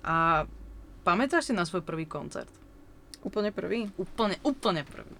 A 0.00 0.46
pamätáš 1.02 1.50
si 1.50 1.52
na 1.52 1.62
svoj 1.62 1.82
prvý 1.82 2.06
koncert? 2.06 2.46
Úplne 3.22 3.50
prvý. 3.50 3.86
Úplne, 3.94 4.36
úplne 4.42 4.82
prvý. 4.82 5.14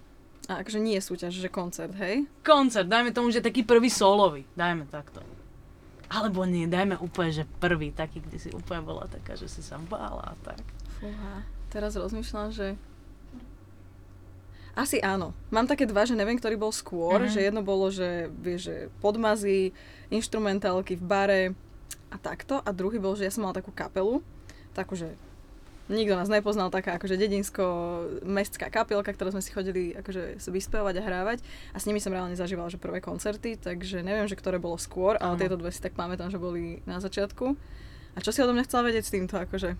A 0.51 0.59
akože 0.59 0.79
nie 0.79 0.99
je 0.99 1.07
súťaž, 1.07 1.33
že 1.33 1.47
koncert, 1.47 1.95
hej? 1.95 2.27
Koncert, 2.43 2.91
dajme 2.91 3.15
tomu, 3.15 3.31
že 3.31 3.39
taký 3.39 3.63
prvý 3.63 3.87
solový. 3.87 4.43
Dajme 4.53 4.85
takto. 4.87 5.23
Alebo 6.11 6.43
nie, 6.45 6.67
dajme 6.67 6.99
úplne, 6.99 7.31
že 7.33 7.49
prvý, 7.57 7.89
taký, 7.89 8.21
kde 8.21 8.37
si 8.37 8.51
úplne 8.51 8.83
bola 8.83 9.07
taká, 9.07 9.33
že 9.33 9.47
si 9.47 9.63
sa 9.63 9.79
bála 9.79 10.35
a 10.35 10.39
tak. 10.43 10.61
Fúha. 10.99 11.47
Teraz 11.71 11.95
rozmýšľam, 11.95 12.53
že... 12.53 12.75
Asi 14.73 14.99
áno. 14.99 15.37
Mám 15.49 15.69
také 15.69 15.85
dva, 15.85 16.09
že 16.09 16.17
neviem, 16.17 16.37
ktorý 16.37 16.57
bol 16.57 16.73
skôr, 16.73 17.23
Mhm. 17.23 17.31
že 17.31 17.41
jedno 17.45 17.63
bolo, 17.63 17.89
že 17.89 18.29
vieš, 18.35 18.61
že 18.69 18.77
podmazy, 18.99 19.73
instrumentálky 20.09 20.97
v 20.97 21.05
bare 21.05 21.43
a 22.09 22.17
takto. 22.17 22.61
A 22.61 22.73
druhý 22.73 22.97
bol, 22.97 23.13
že 23.15 23.25
ja 23.25 23.33
som 23.33 23.45
mala 23.45 23.57
takú 23.57 23.69
kapelu, 23.71 24.21
takú, 24.73 24.97
že 24.97 25.13
nikto 25.89 26.15
nás 26.15 26.27
nepoznal, 26.27 26.69
taká 26.69 26.95
akože 26.95 27.17
dedinsko-mestská 27.17 28.69
kapelka, 28.69 29.11
ktorú 29.11 29.31
sme 29.31 29.43
si 29.43 29.51
chodili 29.51 29.93
akože 29.93 30.39
vyspevať 30.45 30.95
a 30.97 31.03
hrávať 31.03 31.39
a 31.71 31.77
s 31.77 31.85
nimi 31.85 31.99
som 31.99 32.11
reálne 32.11 32.35
zažívala, 32.35 32.67
že 32.67 32.77
prvé 32.77 32.99
koncerty, 32.99 33.57
takže 33.57 34.01
neviem, 34.01 34.25
že 34.25 34.35
ktoré 34.35 34.57
bolo 34.57 34.77
skôr, 34.77 35.17
ale 35.17 35.35
Áno. 35.35 35.41
tieto 35.41 35.57
dve 35.57 35.69
si 35.69 35.79
tak 35.79 35.93
pamätám, 35.93 36.29
že 36.29 36.37
boli 36.37 36.81
na 36.85 36.99
začiatku. 36.99 37.55
A 38.13 38.21
čo 38.21 38.29
si 38.29 38.39
odo 38.39 38.53
mňa 38.53 38.67
chcela 38.67 38.85
vedieť 38.85 39.05
s 39.05 39.11
týmto, 39.11 39.35
akože? 39.35 39.73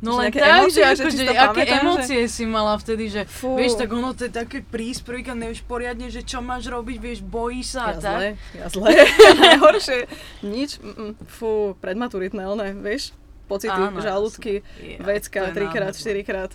No 0.00 0.14
Že 0.14 0.18
len 0.18 0.30
tak, 0.30 0.40
emócie, 0.40 0.70
že 0.72 0.80
že 0.80 0.90
akože, 0.96 1.10
čisto 1.12 1.28
aké 1.28 1.42
pamätám, 1.42 1.66
že- 1.66 1.80
emócie 1.82 2.20
si 2.24 2.44
mala 2.46 2.74
vtedy, 2.74 3.04
že 3.10 3.22
Fú. 3.26 3.52
vieš, 3.52 3.76
tak 3.76 3.90
ono 3.90 4.14
to 4.14 4.22
je 4.24 4.32
také 4.32 4.58
prísť, 4.62 5.04
prvýkrát 5.04 5.36
nevieš 5.36 5.60
poriadne, 5.62 6.08
že 6.08 6.22
čo 6.22 6.40
máš 6.40 6.64
robiť, 6.66 6.96
vieš, 6.96 7.18
bojíš 7.20 7.66
sa 7.68 7.82
Ja 7.90 7.92
tak. 7.92 8.00
zle, 8.00 8.26
ja 8.56 8.66
zle. 8.70 8.88
Najhoršie. 9.44 9.98
Nič, 10.40 10.78
mm, 10.78 11.20
fú, 11.26 11.50
predmaturitné, 11.76 12.46
oné, 12.46 12.72
vieš, 12.72 13.12
pocity, 13.50 13.74
Áno, 13.74 13.98
žalúdky, 13.98 14.62
Ja, 14.78 15.02
vecka, 15.02 15.50
trikrát, 15.50 15.92
štyrikrát. 15.92 16.54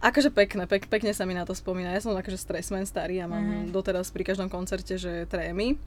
Akože 0.00 0.28
pekné, 0.28 0.66
pek, 0.66 0.84
pekne 0.84 1.10
sa 1.10 1.22
mi 1.22 1.32
na 1.32 1.42
to 1.42 1.52
spomína. 1.52 1.88
Ja 1.88 2.00
som 2.00 2.12
akože 2.12 2.36
stresman 2.36 2.84
starý 2.84 3.18
a 3.18 3.26
mám 3.26 3.40
Mhm. 3.40 3.72
doteraz 3.72 4.10
pri 4.10 4.20
každom 4.22 4.46
koncerte, 4.46 4.94
že 4.94 5.24
trémy. 5.24 5.78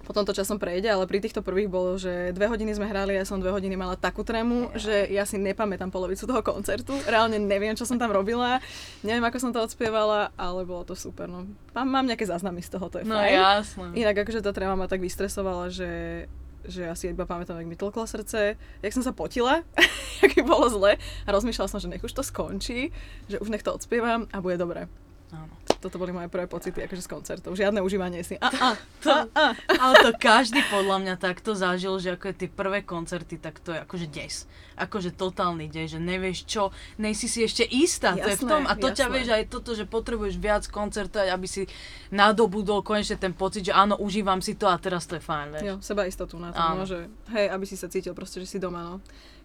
Potom 0.00 0.20
to 0.22 0.32
časom 0.32 0.56
prejde, 0.56 0.84
ale 0.86 1.04
pri 1.04 1.18
týchto 1.18 1.40
prvých 1.40 1.68
bolo, 1.68 1.96
že 1.96 2.32
dve 2.32 2.44
hodiny 2.46 2.72
sme 2.72 2.86
hrali 2.86 3.12
a 3.12 3.20
ja 3.20 3.26
som 3.26 3.36
dve 3.36 3.50
hodiny 3.50 3.72
mala 3.74 3.92
takú 3.94 4.20
trému, 4.22 4.72
Ja. 4.72 4.76
že 4.78 4.94
ja 5.06 5.24
si 5.24 5.36
nepamätám 5.38 5.88
polovicu 5.88 6.24
toho 6.24 6.40
koncertu. 6.42 6.96
Reálne 7.04 7.36
neviem, 7.36 7.72
čo 7.72 7.84
som 7.84 7.96
tam 7.96 8.08
robila, 8.08 8.56
neviem, 9.02 9.20
ako 9.22 9.36
som 9.38 9.50
to 9.50 9.60
odspievala, 9.60 10.32
ale 10.34 10.64
bolo 10.64 10.80
to 10.82 10.94
super. 10.94 11.24
No. 11.26 11.44
Mám, 11.74 11.88
mám 11.90 12.06
nejaké 12.06 12.24
záznamy 12.24 12.60
z 12.62 12.70
toho, 12.70 12.88
to 12.88 12.96
je 12.98 13.04
No 13.04 13.16
fajn. 13.16 13.32
jasné. 13.32 13.86
Inak 13.98 14.16
akože 14.18 14.40
tá 14.40 14.48
tréma 14.50 14.74
ma 14.74 14.86
tak 14.86 14.96
vystresovala, 14.98 15.68
že 15.68 16.24
že 16.68 16.84
ja 16.84 16.94
si 16.94 17.08
iba 17.08 17.24
pamätám, 17.24 17.56
jak 17.58 17.66
mi 17.66 17.76
tlklo 17.80 18.04
srdce, 18.04 18.60
jak 18.84 18.92
som 18.92 19.00
sa 19.00 19.16
potila, 19.16 19.64
jak 20.22 20.36
mi 20.36 20.44
bolo 20.44 20.68
zle 20.68 21.00
a 21.00 21.28
rozmýšľala 21.32 21.72
som, 21.72 21.80
že 21.80 21.88
nech 21.88 22.04
už 22.04 22.12
to 22.12 22.22
skončí, 22.22 22.92
že 23.26 23.40
už 23.40 23.48
nech 23.48 23.64
to 23.64 23.72
odspievam 23.72 24.28
a 24.30 24.44
bude 24.44 24.60
dobre. 24.60 24.86
Áno. 25.28 25.52
Toto 25.78 25.94
boli 25.94 26.10
moje 26.10 26.26
prvé 26.26 26.50
pocity 26.50 26.82
akože 26.82 27.04
z 27.04 27.10
koncertov. 27.12 27.54
Žiadne 27.54 27.78
užívanie 27.78 28.26
si. 28.26 28.34
A, 28.36 28.50
a, 28.50 28.68
To, 28.98 29.12
a, 29.30 29.54
a. 29.54 29.72
ale 29.78 29.94
to 30.02 30.10
každý 30.18 30.58
podľa 30.66 30.98
mňa 30.98 31.14
takto 31.14 31.54
zažil, 31.54 31.94
že 31.98 32.18
ako 32.18 32.24
je 32.26 32.36
tie 32.36 32.50
prvé 32.50 32.82
koncerty, 32.82 33.38
tak 33.38 33.62
to 33.62 33.70
je 33.70 33.78
akože 33.78 34.10
des. 34.10 34.48
Akože 34.74 35.14
totálny 35.14 35.70
des, 35.70 35.86
že 35.86 36.02
nevieš 36.02 36.50
čo, 36.50 36.74
nejsi 36.98 37.30
si 37.30 37.46
ešte 37.46 37.62
istá, 37.62 38.18
to 38.18 38.26
je 38.26 38.34
v 38.34 38.42
Jasné, 38.42 38.50
tom. 38.50 38.62
A 38.66 38.74
to 38.74 38.90
ťa 38.90 39.06
jasné. 39.06 39.14
vieš 39.14 39.28
aj 39.30 39.44
toto, 39.46 39.70
že 39.76 39.84
potrebuješ 39.86 40.34
viac 40.34 40.66
koncertovať, 40.66 41.28
aby 41.30 41.46
si 41.46 41.62
nadobudol 42.08 42.82
konečne 42.82 43.14
ten 43.14 43.30
pocit, 43.30 43.68
že 43.68 43.72
áno, 43.72 43.94
užívam 43.94 44.40
si 44.40 44.58
to 44.58 44.66
a 44.66 44.74
teraz 44.80 45.06
to 45.06 45.14
je 45.14 45.22
fajn, 45.22 45.46
vieš. 45.54 45.62
Jo, 45.62 45.74
seba 45.78 46.10
istotu 46.10 46.40
na 46.40 46.50
to, 46.50 46.58
Áno. 46.58 46.82
no, 46.82 46.90
že 46.90 47.06
hej, 47.30 47.46
aby 47.52 47.64
si 47.68 47.78
sa 47.78 47.86
cítil 47.86 48.18
proste, 48.18 48.42
že 48.42 48.48
si 48.48 48.58
doma, 48.58 48.82
no. 48.82 48.94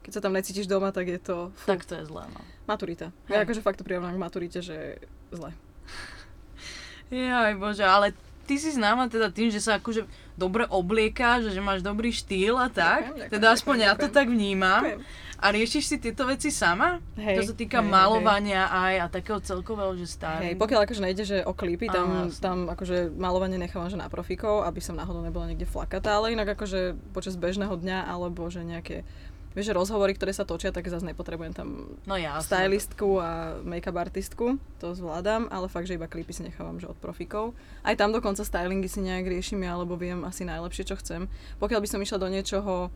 Keď 0.02 0.12
sa 0.12 0.22
tam 0.24 0.34
necítiš 0.34 0.66
doma, 0.66 0.90
tak 0.90 1.08
je 1.08 1.20
to 1.22 1.54
fú, 1.54 1.66
Tak 1.70 1.86
to 1.86 1.94
je 1.94 2.10
zlé, 2.10 2.26
no. 2.26 2.42
maturita. 2.66 3.14
Ja 3.30 3.46
akože 3.46 3.62
fakt 3.62 3.80
to 3.80 3.86
prirovnám 3.86 4.18
k 4.18 4.24
maturite, 4.24 4.60
že 4.60 4.98
zle. 5.30 5.54
Jaj 7.14 7.54
bože, 7.62 7.86
ale 7.86 8.18
ty 8.50 8.58
si 8.58 8.74
známa 8.74 9.08
teda 9.08 9.30
tým, 9.30 9.54
že 9.54 9.62
sa 9.62 9.78
akože 9.78 10.04
dobre 10.34 10.66
obliekáš, 10.66 11.54
že 11.54 11.62
máš 11.62 11.86
dobrý 11.86 12.10
štýl 12.10 12.58
a 12.58 12.68
tak. 12.68 13.14
Ďakujem, 13.14 13.20
ďakujem, 13.22 13.34
teda 13.38 13.48
aspoň 13.54 13.76
ďakujem, 13.78 13.90
ja 13.94 14.02
to 14.02 14.08
tak 14.10 14.28
vnímam. 14.28 14.84
Ďakujem. 14.84 15.32
A 15.44 15.52
riešiš 15.52 15.84
si 15.84 15.96
tieto 16.00 16.24
veci 16.24 16.56
sama? 16.56 17.04
Hej, 17.20 17.44
to 17.44 17.52
sa 17.52 17.56
týka 17.60 17.84
hej, 17.84 17.92
hej, 17.92 17.92
malovania 17.92 18.64
aj 18.72 18.94
a 18.96 19.06
takého 19.12 19.44
celkového, 19.44 19.92
že 20.00 20.08
stále. 20.08 20.40
Hej, 20.40 20.56
pokiaľ 20.56 20.88
akože 20.88 21.04
nejde, 21.04 21.24
že 21.28 21.38
o 21.44 21.52
klipy, 21.52 21.92
tam, 21.92 22.32
jasné. 22.32 22.40
tam 22.40 22.58
akože 22.72 23.12
malovanie 23.12 23.60
nechávam, 23.60 23.92
že 23.92 24.00
na 24.00 24.08
profíkov, 24.08 24.64
aby 24.64 24.80
som 24.80 24.96
náhodou 24.96 25.20
nebola 25.20 25.52
niekde 25.52 25.68
flakatá, 25.68 26.16
ale 26.16 26.32
inak 26.32 26.56
akože 26.56 26.96
počas 27.12 27.36
bežného 27.36 27.76
dňa, 27.76 28.08
alebo 28.08 28.48
že 28.48 28.64
nejaké, 28.64 29.04
vieš, 29.54 29.74
rozhovory, 29.74 30.14
ktoré 30.18 30.34
sa 30.34 30.46
točia, 30.46 30.74
tak 30.74 30.86
zase 30.90 31.06
nepotrebujem 31.06 31.54
tam 31.54 31.98
No 32.06 32.18
jasné. 32.18 32.46
stylistku 32.46 33.22
a 33.22 33.62
make-up 33.62 33.96
artistku, 33.96 34.58
to 34.78 34.98
zvládam, 34.98 35.48
ale 35.50 35.70
fakt, 35.70 35.88
že 35.88 35.98
iba 35.98 36.10
klipy 36.10 36.34
si 36.34 36.46
nechávam, 36.46 36.78
že 36.82 36.90
od 36.90 36.98
profíkov. 36.98 37.54
Aj 37.86 37.96
tam 37.96 38.12
dokonca 38.12 38.42
stylingy 38.42 38.90
si 38.90 39.00
nejak 39.02 39.26
riešim 39.30 39.62
ja, 39.64 39.78
lebo 39.78 39.96
viem 39.96 40.26
asi 40.26 40.44
najlepšie, 40.44 40.90
čo 40.90 40.96
chcem. 41.00 41.32
Pokiaľ 41.62 41.80
by 41.80 41.90
som 41.90 42.02
išla 42.02 42.18
do 42.20 42.30
niečoho 42.30 42.90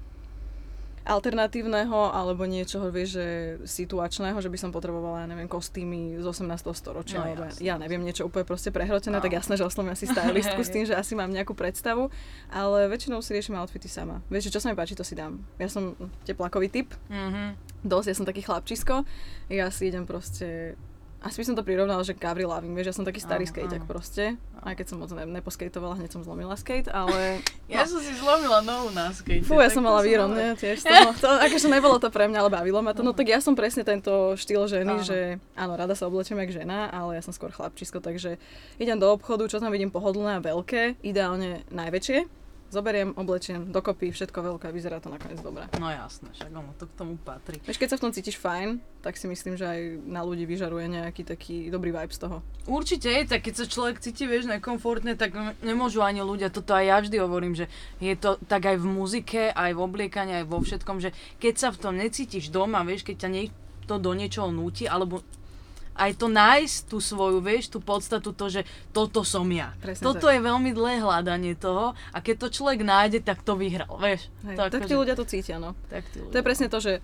alternatívneho 1.07 2.11
alebo 2.11 2.43
niečoho, 2.43 2.87
vieš, 2.87 3.15
že 3.15 3.25
situačného, 3.63 4.35
že 4.37 4.47
by 4.47 4.57
som 4.57 4.69
potrebovala, 4.69 5.23
ja 5.23 5.27
neviem, 5.27 5.47
kostýmy 5.47 6.19
z 6.19 6.25
18. 6.25 6.43
storočia, 6.73 7.17
No, 7.17 7.25
alebo 7.25 7.43
ja 7.57 7.75
neviem, 7.75 7.99
niečo 7.99 8.23
úplne 8.23 8.43
proste 8.43 8.69
prehrotené, 8.69 9.17
Áno. 9.17 9.23
tak 9.23 9.33
jasné, 9.33 9.55
že 9.55 9.63
oslovím 9.63 9.91
asi 9.91 10.05
stylistku 10.11 10.59
s 10.59 10.69
tým, 10.69 10.83
že 10.83 10.93
asi 10.93 11.13
mám 11.13 11.29
nejakú 11.29 11.51
predstavu, 11.51 12.11
ale 12.47 12.87
väčšinou 12.87 13.19
si 13.19 13.31
riešim 13.31 13.55
outfity 13.55 13.87
sama. 13.87 14.19
Vieš, 14.27 14.51
čo 14.51 14.59
sa 14.59 14.67
mi 14.67 14.75
páči, 14.75 14.93
to 14.93 15.01
si 15.01 15.13
dám. 15.13 15.39
Ja 15.55 15.67
som 15.67 15.95
teplákový 16.23 16.67
typ, 16.67 16.91
Mhm. 17.07 17.55
dosť, 17.81 18.07
ja 18.07 18.15
som 18.15 18.25
taký 18.25 18.41
chlapčisko, 18.41 19.07
ja 19.47 19.69
si 19.69 19.87
idem 19.87 20.03
proste, 20.03 20.75
asi 21.17 21.41
by 21.41 21.45
som 21.50 21.55
to 21.57 21.65
prirovnala, 21.65 22.05
že 22.05 22.13
Gavri 22.13 22.45
Laving, 22.45 22.77
vieš, 22.77 22.93
ja 22.93 22.95
som 22.95 23.05
taký 23.05 23.17
starý 23.17 23.50
Áno, 23.50 23.81
áno. 23.81 23.89
proste, 23.89 24.38
aj 24.62 24.74
keď 24.77 24.86
som 24.86 24.97
moc 25.01 25.09
ne, 25.12 25.25
neposkejtovala, 25.41 25.97
hneď 25.97 26.13
som 26.13 26.21
zlomila 26.21 26.53
skate, 26.53 26.93
ale 26.93 27.41
Ja 27.74 27.83
som 27.89 27.97
si 27.97 28.13
zlomila 28.13 28.62
nohu 28.62 28.93
na 28.93 29.09
skate. 29.09 29.41
fú, 29.41 29.57
ja 29.57 29.74
som 29.74 29.81
to 29.81 29.89
mala 29.89 30.05
výron, 30.05 30.29
ne, 30.29 30.53
tiež 30.53 30.86
toho, 30.86 31.12
to, 31.24 31.27
akože 31.27 31.67
nebolo 31.74 31.97
to 31.97 32.13
pre 32.13 32.29
mňa, 32.29 32.38
ale 32.38 32.50
bavilo 32.53 32.79
ma 32.86 32.93
to, 32.93 33.01
no 33.01 33.17
tak 33.17 33.33
ja 33.33 33.41
som 33.41 33.57
presne 33.57 33.81
tento 33.81 34.38
štýl 34.38 34.69
ženy, 34.69 34.93
Áno. 34.93 35.03
že 35.03 35.41
áno, 35.57 35.74
rada 35.74 35.97
sa 35.97 36.05
oblečem 36.05 36.38
jak 36.38 36.53
žena, 36.53 36.86
ale 36.93 37.17
ja 37.17 37.25
som 37.25 37.33
skôr 37.33 37.50
chlapčisko, 37.50 37.97
takže 37.97 38.38
idem 38.77 39.01
do 39.01 39.09
obchodu, 39.09 39.50
čo 39.50 39.57
tam 39.57 39.74
vidím 39.74 39.89
pohodlné 39.89 40.38
a 40.38 40.45
veľké, 40.45 41.01
ideálne 41.01 41.65
najväčšie, 41.74 42.37
zoberiem, 42.67 43.15
oblečiem, 43.15 43.71
dokopy, 43.71 44.12
všetko 44.12 44.39
veľké, 44.43 44.67
vyzerá 44.75 45.00
to 45.00 45.07
nakoniec 45.07 45.39
dobre. 45.39 45.67
No 45.79 45.88
jasné, 45.88 46.27
však 46.36 46.51
ono 46.51 46.71
to 46.75 46.86
k 46.86 46.93
tomu 47.00 47.15
patrí. 47.15 47.63
Vieš, 47.63 47.79
keď 47.79 47.89
sa 47.93 47.97
v 48.00 48.03
tom 48.03 48.13
cítiš 48.13 48.38
fajn, 48.39 48.79
tak 49.00 49.15
si 49.15 49.25
myslím, 49.27 49.55
že 49.55 49.65
aj 49.65 49.79
na 50.03 50.21
ľudí 50.24 50.43
vyžaruje 50.43 50.86
nejaký 50.91 51.24
taký 51.24 51.71
dobrý 51.71 51.95
vibe 51.95 52.12
z 52.12 52.19
toho. 52.27 52.43
Určite 52.67 53.07
je, 53.07 53.21
tak 53.24 53.47
keď 53.47 53.53
sa 53.63 53.65
človek 53.71 54.03
cíti, 54.03 54.27
vieš, 54.27 54.51
nekomfortne, 54.51 55.15
tak 55.15 55.31
nemôžu 55.63 56.03
ani 56.03 56.19
ľudia, 56.19 56.51
toto 56.51 56.75
aj 56.75 56.86
ja 56.86 56.97
vždy 57.00 57.17
hovorím, 57.24 57.55
že 57.55 57.71
je 58.03 58.13
to 58.19 58.36
tak 58.51 58.67
aj 58.67 58.77
v 58.79 58.86
muzike, 58.86 59.43
aj 59.55 59.71
v 59.71 59.79
obliekaní, 59.79 60.43
aj 60.43 60.45
vo 60.51 60.59
všetkom, 60.59 61.00
že 61.00 61.15
keď 61.39 61.53
sa 61.55 61.69
v 61.71 61.79
tom 61.79 61.93
necítiš 61.95 62.51
doma, 62.51 62.83
vieš, 62.83 63.07
keď 63.07 63.27
ťa 63.27 63.29
niekto 63.31 63.93
do 63.95 64.12
niečoho 64.12 64.51
núti, 64.51 64.83
alebo 64.83 65.24
aj 65.97 66.11
to 66.15 66.29
nájsť 66.29 66.77
tú 66.87 66.97
svoju, 67.01 67.41
vieš, 67.41 67.73
tú 67.73 67.81
podstatu, 67.81 68.29
to, 68.31 68.45
že 68.47 68.61
toto 68.93 69.25
som 69.25 69.43
ja. 69.49 69.73
Presne 69.81 70.05
toto 70.05 70.29
tak. 70.29 70.37
je 70.37 70.39
veľmi 70.45 70.71
dlhé 70.71 71.01
hľadanie 71.01 71.57
toho 71.57 71.97
a 72.13 72.17
keď 72.21 72.47
to 72.47 72.53
človek 72.53 72.85
nájde, 72.85 73.25
tak 73.25 73.41
to 73.41 73.57
vyhral, 73.57 73.97
vieš. 73.97 74.29
Hej, 74.45 74.55
To 74.55 74.61
tak 74.69 74.85
akože- 74.85 74.89
tí 74.89 74.93
ľudia 74.93 75.15
to 75.17 75.25
cítia, 75.25 75.57
no. 75.57 75.73
Tak 75.89 76.05
tí 76.13 76.21
To 76.21 76.35
je 76.37 76.45
presne 76.45 76.69
to, 76.69 76.77
že 76.77 77.01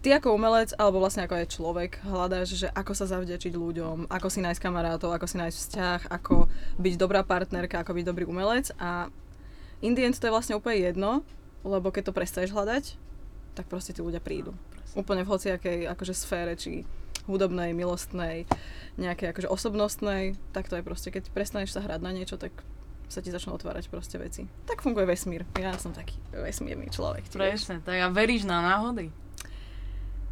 ty 0.00 0.16
ako 0.16 0.32
umelec, 0.32 0.72
alebo 0.80 1.04
vlastne 1.04 1.28
ako 1.28 1.34
aj 1.36 1.46
človek, 1.52 1.90
hľadáš, 2.08 2.56
že 2.56 2.68
ako 2.72 2.92
sa 2.96 3.04
zavďačiť 3.04 3.52
ľuďom, 3.52 4.08
ako 4.08 4.28
si 4.32 4.40
nájsť 4.40 4.60
kamarátov, 4.64 5.12
ako 5.12 5.26
si 5.28 5.36
nájsť 5.36 5.56
vzťah, 5.60 6.00
ako 6.08 6.48
byť 6.80 6.94
dobrá 6.96 7.20
partnerka, 7.20 7.84
ako 7.84 7.92
byť 8.00 8.04
dobrý 8.08 8.24
umelec 8.24 8.72
a 8.80 9.12
in 9.84 9.92
the 9.92 10.04
end 10.04 10.16
to 10.16 10.24
je 10.24 10.32
vlastne 10.32 10.56
úplne 10.56 10.80
jedno, 10.80 11.20
lebo 11.60 11.92
keď 11.92 12.08
to 12.08 12.16
prestaneš 12.16 12.56
hľadať, 12.56 12.96
tak 13.52 13.68
proste 13.68 13.92
tí 13.92 14.00
ľudia 14.00 14.24
prídu. 14.24 14.56
Úplne 14.96 15.22
v 15.22 15.30
hociakej 15.36 15.78
akože 15.92 16.14
sfére, 16.16 16.56
či 16.56 16.88
hudobnej, 17.26 17.76
milostnej, 17.76 18.48
nejakej 18.96 19.32
akože 19.32 19.48
osobnostnej, 19.48 20.36
tak 20.52 20.68
to 20.68 20.78
je 20.78 20.86
proste, 20.86 21.08
keď 21.12 21.28
prestaneš 21.32 21.76
sa 21.76 21.84
hrať 21.84 22.00
na 22.00 22.12
niečo, 22.12 22.40
tak 22.40 22.52
sa 23.10 23.18
ti 23.18 23.34
začnú 23.34 23.58
otvárať 23.58 23.90
proste 23.90 24.16
veci. 24.22 24.46
Tak 24.70 24.86
funguje 24.86 25.02
vesmír. 25.02 25.42
Ja 25.58 25.74
som 25.74 25.90
taký 25.90 26.14
vesmírny 26.30 26.94
človek. 26.94 27.26
Presne, 27.34 27.82
tak 27.82 27.98
a 27.98 28.06
veríš 28.08 28.46
na 28.46 28.62
náhody? 28.62 29.10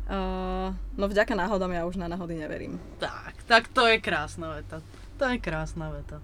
Uh, 0.09 0.73
no 0.97 1.04
vďaka 1.04 1.37
náhodám 1.37 1.75
ja 1.75 1.85
už 1.85 2.00
na 2.00 2.09
náhody 2.09 2.38
neverím. 2.38 2.80
Tak, 2.97 3.45
tak 3.45 3.68
to 3.68 3.85
je 3.85 4.00
krásna 4.00 4.57
veta. 4.57 4.80
To 5.18 5.26
je 5.26 5.38
krásna 5.38 5.90
veta. 5.90 6.22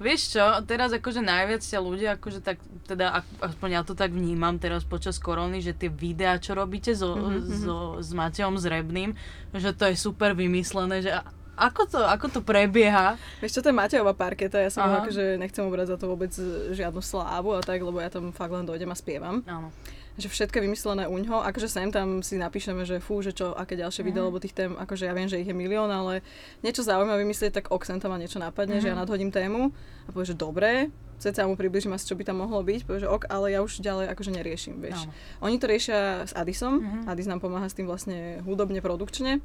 Vieš 0.00 0.32
čo, 0.32 0.44
teraz 0.64 0.96
akože 0.96 1.20
najviac 1.20 1.60
ťa 1.60 1.76
ľudia, 1.76 2.16
akože 2.16 2.40
tak, 2.40 2.56
teda 2.88 3.20
aspoň 3.36 3.68
ja 3.68 3.82
to 3.84 3.92
tak 3.92 4.16
vnímam 4.16 4.56
teraz 4.56 4.80
počas 4.80 5.20
korony, 5.20 5.60
že 5.60 5.76
tie 5.76 5.92
videá, 5.92 6.40
čo 6.40 6.56
robíte 6.56 6.96
so, 6.96 7.12
Mhm, 7.20 7.60
so, 7.60 7.76
s 8.00 8.16
Matejom 8.16 8.56
Zrebným, 8.56 9.12
že 9.52 9.76
to 9.76 9.84
je 9.84 10.00
super 10.00 10.32
vymyslené, 10.32 11.04
že 11.04 11.12
ako 11.52 11.84
to, 11.84 12.00
ako 12.00 12.26
to 12.32 12.40
prebieha? 12.40 13.20
Vieš 13.44 13.60
čo, 13.60 13.60
to 13.60 13.68
je 13.68 13.76
Matejová 13.76 14.16
parketa, 14.16 14.56
ja 14.56 14.72
som 14.72 14.88
akože 15.04 15.36
nechcem 15.36 15.60
ubrať 15.68 15.92
za 15.92 15.96
to 16.00 16.08
vôbec 16.08 16.32
žiadnu 16.72 17.04
slávu 17.04 17.52
a 17.52 17.60
tak, 17.60 17.84
lebo 17.84 18.00
ja 18.00 18.08
tam 18.08 18.32
fakt 18.32 18.56
len 18.56 18.64
dojdem 18.64 18.88
a 18.88 18.96
spievam. 18.96 19.44
Áno. 19.44 19.68
Že 20.12 20.26
všetko 20.28 20.54
je 20.54 20.64
vymyslené 20.64 21.04
u 21.04 21.16
ňoho, 21.16 21.40
akože 21.42 21.66
sem 21.66 21.88
tam 21.88 22.20
si 22.20 22.34
napíšeme, 22.34 22.82
že 22.82 22.98
fú, 22.98 23.20
že 23.20 23.30
čo, 23.30 23.52
aké 23.52 23.74
ďalšie 23.74 24.02
video, 24.02 24.22
Mhm. 24.22 24.28
lebo 24.28 24.38
tých 24.38 24.52
tém, 24.52 24.72
akože 24.72 25.04
ja 25.04 25.12
viem, 25.12 25.26
že 25.26 25.36
ich 25.36 25.46
je 25.46 25.54
milión, 25.54 25.86
ale 25.86 26.20
niečo 26.60 26.80
zaujímavé 26.80 27.22
vymyslieť, 27.22 27.52
tak 27.52 27.66
ok, 27.68 27.82
sem 27.84 27.96
tam 27.96 28.10
ma 28.10 28.18
niečo 28.18 28.36
napadne, 28.36 28.78
že 28.78 28.88
ja 28.88 28.94
Mhm. 28.94 29.00
nadhodím 29.00 29.30
tému 29.30 29.70
a 30.04 30.10
povie, 30.10 30.26
že 30.26 30.36
dobre, 30.36 30.90
ceca 31.16 31.44
mu 31.44 31.54
približím 31.54 31.92
asi, 31.92 32.04
čo 32.04 32.14
by 32.14 32.24
tam 32.24 32.38
mohlo 32.38 32.60
byť, 32.60 32.80
povie, 32.82 33.00
že 33.00 33.08
ok, 33.08 33.28
ale 33.28 33.46
ja 33.50 33.60
už 33.60 33.78
ďalej 33.78 34.08
akože 34.08 34.30
neriešim, 34.32 34.76
vieš. 34.78 35.04
Áno. 35.04 35.12
Oni 35.42 35.56
to 35.56 35.66
riešia 35.66 36.24
s 36.24 36.32
Adisom. 36.32 36.80
Mhm. 36.80 36.98
Adis 37.06 37.24
nám 37.24 37.38
pomáha 37.38 37.64
s 37.64 37.74
tým 37.74 37.84
vlastne 37.84 38.40
hudobne, 38.40 38.80
produkčne. 38.80 39.38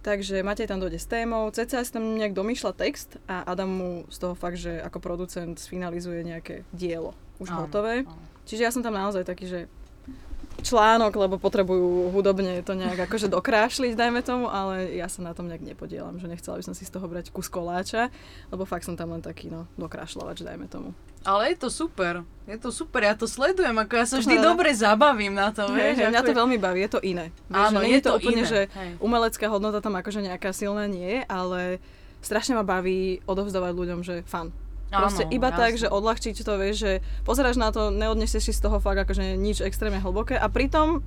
Takže 0.00 0.42
Matej 0.42 0.66
tam 0.66 0.78
dojde 0.78 0.96
s 0.96 1.06
témou, 1.06 1.48
CCA 1.48 1.80
si 1.80 1.88
tam 1.90 2.04
nejak 2.14 2.32
domýšľa 2.32 2.72
text 2.74 3.16
a 3.24 3.40
Adam 3.42 3.70
mu 3.70 3.90
z 4.06 4.16
toho 4.18 4.34
fakt, 4.34 4.60
že 4.60 4.76
ako 4.78 5.00
producent 5.00 5.56
sfinalizuje 5.56 6.20
nejaké 6.20 6.60
dielo 6.70 7.16
už 7.38 7.48
Áno, 7.48 7.64
hotové. 7.64 8.04
áno. 8.04 8.12
Čiže 8.44 8.62
ja 8.64 8.70
som 8.72 8.84
tam 8.84 8.96
naozaj 8.96 9.24
taký, 9.24 9.48
že 9.48 9.60
článok, 10.64 11.12
lebo 11.12 11.36
potrebujú 11.36 12.08
hudobne 12.08 12.64
to 12.64 12.72
nejak 12.72 13.10
akože 13.10 13.28
dokrášliť, 13.28 13.92
dajme 13.98 14.24
tomu, 14.24 14.48
ale 14.48 14.96
ja 14.96 15.10
sa 15.12 15.20
na 15.20 15.36
tom 15.36 15.50
nejak 15.50 15.60
nepodielam, 15.60 16.16
že 16.16 16.30
nechcela 16.30 16.56
by 16.56 16.64
som 16.64 16.74
si 16.74 16.88
z 16.88 16.94
toho 16.94 17.04
brať 17.04 17.28
kus 17.28 17.52
koláča, 17.52 18.08
lebo 18.48 18.64
fakt 18.64 18.88
som 18.88 18.96
tam 18.96 19.12
len 19.12 19.20
taký, 19.20 19.52
no, 19.52 19.68
dokrášľovač, 19.76 20.40
dajme 20.40 20.64
tomu. 20.72 20.96
Ale 21.24 21.52
je 21.52 21.56
to 21.60 21.68
super. 21.72 22.24
Je 22.44 22.56
to 22.60 22.68
super, 22.72 23.00
ja 23.04 23.16
to 23.16 23.24
sledujem, 23.24 23.76
ako 23.76 23.92
ja 23.96 24.04
sa 24.08 24.16
vždy 24.20 24.36
dobre 24.40 24.72
zabavím 24.76 25.32
na 25.36 25.52
tom, 25.52 25.72
vieš. 25.72 26.00
hej, 26.00 26.12
mňa 26.12 26.22
to 26.24 26.32
veľmi 26.36 26.56
baví, 26.60 26.80
je 26.84 26.90
to 26.96 27.00
iné. 27.04 27.32
Vieš, 27.48 27.64
Áno, 27.72 27.80
je 27.80 27.96
je 27.96 28.00
to 28.00 28.08
to 28.12 28.16
úplne, 28.20 28.42
iné, 28.44 28.48
že 28.48 28.60
hej. 28.68 28.90
umelecká 29.00 29.46
hodnota 29.48 29.80
tam 29.80 29.96
akože 29.96 30.20
nejaká 30.20 30.52
silná 30.52 30.84
nie 30.88 31.20
je, 31.20 31.20
ale 31.28 31.80
strašne 32.20 32.56
ma 32.56 32.64
baví 32.64 33.24
odovzdávať 33.24 33.72
ľuďom, 33.72 34.00
že 34.04 34.24
fan. 34.28 34.52
Proste 34.94 35.22
Áno, 35.26 35.34
iba 35.34 35.48
jasné. 35.50 35.60
tak, 35.60 35.72
že 35.76 35.86
odľahčiť 35.90 36.36
to, 36.40 36.52
vieš, 36.54 36.76
že 36.78 36.92
pozeráš 37.22 37.58
na 37.58 37.74
to, 37.74 37.90
neodnesieš 37.90 38.46
si 38.46 38.52
z 38.54 38.60
toho 38.62 38.78
fakt 38.78 39.02
akože 39.02 39.34
nič 39.34 39.58
extrémne 39.60 39.98
hlboké 39.98 40.38
a 40.38 40.46
pritom 40.46 41.02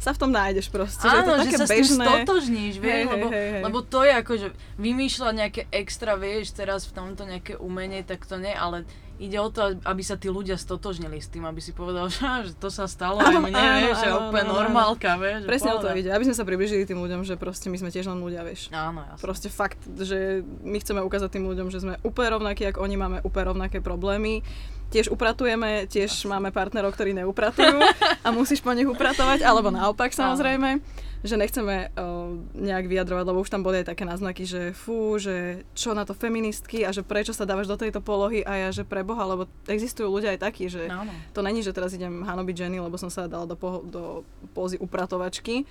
sa 0.00 0.16
v 0.16 0.18
tom 0.24 0.32
nájdeš 0.32 0.72
proste, 0.72 1.04
že 1.04 1.12
je 1.12 1.24
to 1.28 1.32
Áno, 1.36 1.44
také 1.44 1.56
že 1.56 1.60
sa 1.60 1.66
s 1.68 1.72
bežné. 1.76 2.04
stotožníš, 2.08 2.74
vieš, 2.80 3.04
hej, 3.04 3.04
lebo, 3.04 3.26
hej, 3.28 3.48
hej. 3.52 3.62
lebo 3.68 3.78
to 3.84 4.00
je 4.00 4.12
akože 4.16 4.46
vymýšľať 4.80 5.32
nejaké 5.36 5.62
extra, 5.68 6.16
vieš, 6.16 6.56
teraz 6.56 6.88
v 6.88 6.92
tomto 6.96 7.28
nejaké 7.28 7.60
umenie, 7.60 8.00
tak 8.00 8.24
to 8.24 8.40
nie, 8.40 8.56
ale 8.56 8.88
ide 9.20 9.36
o 9.36 9.52
to, 9.52 9.76
aby 9.84 10.00
sa 10.00 10.16
tí 10.16 10.32
ľudia 10.32 10.56
stotožnili 10.56 11.20
s 11.20 11.28
tým, 11.28 11.44
aby 11.44 11.60
si 11.60 11.76
povedal, 11.76 12.08
že, 12.08 12.56
to 12.56 12.72
sa 12.72 12.88
stalo 12.88 13.20
aj 13.20 13.36
mne, 13.36 13.52
áno, 13.52 13.80
vieš, 13.84 13.96
že 14.00 14.08
áno, 14.08 14.18
úplne 14.32 14.44
áno, 14.48 14.56
normálka, 14.64 15.20
vieš. 15.20 15.44
Presne 15.44 15.70
o 15.76 15.78
to 15.78 15.92
ide, 15.92 16.08
aby 16.08 16.24
sme 16.24 16.36
sa 16.36 16.48
približili 16.48 16.88
tým 16.88 16.98
ľuďom, 16.98 17.28
že 17.28 17.36
proste 17.36 17.68
my 17.68 17.76
sme 17.76 17.92
tiež 17.92 18.08
len 18.08 18.18
ľudia, 18.24 18.40
vieš. 18.40 18.72
Áno, 18.72 19.04
jasne. 19.04 19.20
Proste 19.20 19.48
fakt, 19.52 19.80
že 19.84 20.40
my 20.64 20.80
chceme 20.80 21.04
ukázať 21.04 21.36
tým 21.36 21.44
ľuďom, 21.44 21.68
že 21.68 21.84
sme 21.84 22.00
úplne 22.00 22.40
rovnakí, 22.40 22.64
ako 22.72 22.80
oni 22.80 22.96
máme 22.96 23.18
úplne 23.20 23.52
rovnaké 23.52 23.84
problémy. 23.84 24.40
Tiež 24.90 25.06
upratujeme, 25.06 25.86
tiež 25.86 26.26
máme 26.26 26.50
partnerov, 26.50 26.90
ktorí 26.98 27.14
neupratujú 27.14 27.78
a 28.26 28.28
musíš 28.34 28.58
po 28.58 28.74
nich 28.74 28.90
upratovať, 28.90 29.46
alebo 29.46 29.70
naopak 29.74 30.10
samozrejme. 30.10 30.82
Že 31.20 31.36
nechceme 31.36 31.92
uh, 31.92 32.32
nejak 32.56 32.88
vyjadrovať, 32.88 33.24
lebo 33.28 33.44
už 33.44 33.52
tam 33.52 33.60
boli 33.60 33.84
aj 33.84 33.92
také 33.92 34.08
náznaky, 34.08 34.48
že 34.48 34.72
fú, 34.72 35.20
že 35.20 35.68
čo 35.76 35.92
na 35.92 36.08
to 36.08 36.16
feministky 36.16 36.80
a 36.80 36.96
že 36.96 37.04
prečo 37.04 37.36
sa 37.36 37.44
dávaš 37.44 37.68
do 37.68 37.76
tejto 37.76 38.00
polohy 38.00 38.40
a 38.40 38.56
ja, 38.56 38.68
že 38.72 38.88
preboha, 38.88 39.28
lebo 39.28 39.44
existujú 39.68 40.08
ľudia 40.08 40.32
aj 40.32 40.40
takí, 40.40 40.72
že 40.72 40.88
Áno. 40.88 41.12
to 41.36 41.44
není, 41.44 41.60
že 41.60 41.76
teraz 41.76 41.92
idem 41.92 42.24
hanobiť 42.24 42.64
ženy, 42.64 42.80
lebo 42.80 42.96
som 42.96 43.12
sa 43.12 43.28
dala 43.28 43.44
do, 43.44 43.52
poho- 43.52 43.84
do 43.84 44.24
pózy 44.56 44.80
upratovačky. 44.80 45.68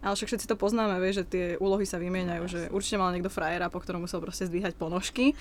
Ale 0.00 0.16
však 0.16 0.28
všetci 0.28 0.46
to 0.48 0.56
poznáme, 0.56 0.96
vieš, 1.00 1.24
že 1.24 1.28
tie 1.28 1.44
úlohy 1.60 1.84
sa 1.84 2.00
vymieňajú, 2.00 2.44
že 2.48 2.60
určite 2.72 3.00
mal 3.00 3.12
niekto 3.12 3.32
frajera, 3.32 3.72
po 3.72 3.80
ktorom 3.80 4.04
musel 4.04 4.24
proste 4.24 4.48
zdvíhať 4.48 4.76
ponožky. 4.80 5.36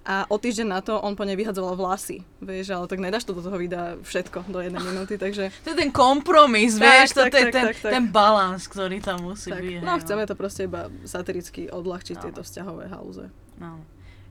A 0.00 0.24
o 0.26 0.36
týždeň 0.36 0.66
na 0.66 0.80
to 0.80 0.96
on 0.96 1.12
po 1.12 1.22
nej 1.22 1.36
vyhadzoval 1.36 1.76
vlasy, 1.76 2.24
vieš, 2.38 2.72
ale 2.72 2.86
tak 2.86 2.98
nedáš 2.98 3.22
to 3.22 3.32
do 3.32 3.40
toho 3.40 3.54
videa 3.54 4.00
všetko 4.00 4.48
do 4.48 4.58
jednej 4.58 4.80
minúty, 4.82 5.14
takže 5.14 5.52
To 5.60 5.70
je 5.70 5.78
ten 5.78 5.92
kompromis, 5.92 6.72
Tak, 6.74 6.82
vieš, 6.82 7.08
to 7.10 7.20
tak, 7.20 7.30
je 7.30 7.44
ten, 7.46 7.64
tak, 7.66 7.76
tak. 7.76 7.92
ten 7.92 8.04
balans, 8.06 8.64
ktorý 8.64 8.96
tam 8.98 9.22
musí 9.22 9.48
tak, 9.48 9.60
byť. 9.60 9.80
no 9.80 9.92
chceme 9.96 10.24
to 10.24 10.32
proste 10.32 10.64
iba 10.64 10.88
satiricky 11.04 11.68
odľahčiť 11.68 12.16
Áno. 12.16 12.24
tieto 12.24 12.40
vzťahové 12.40 12.88
halúze. 12.88 13.28
No. 13.56 13.76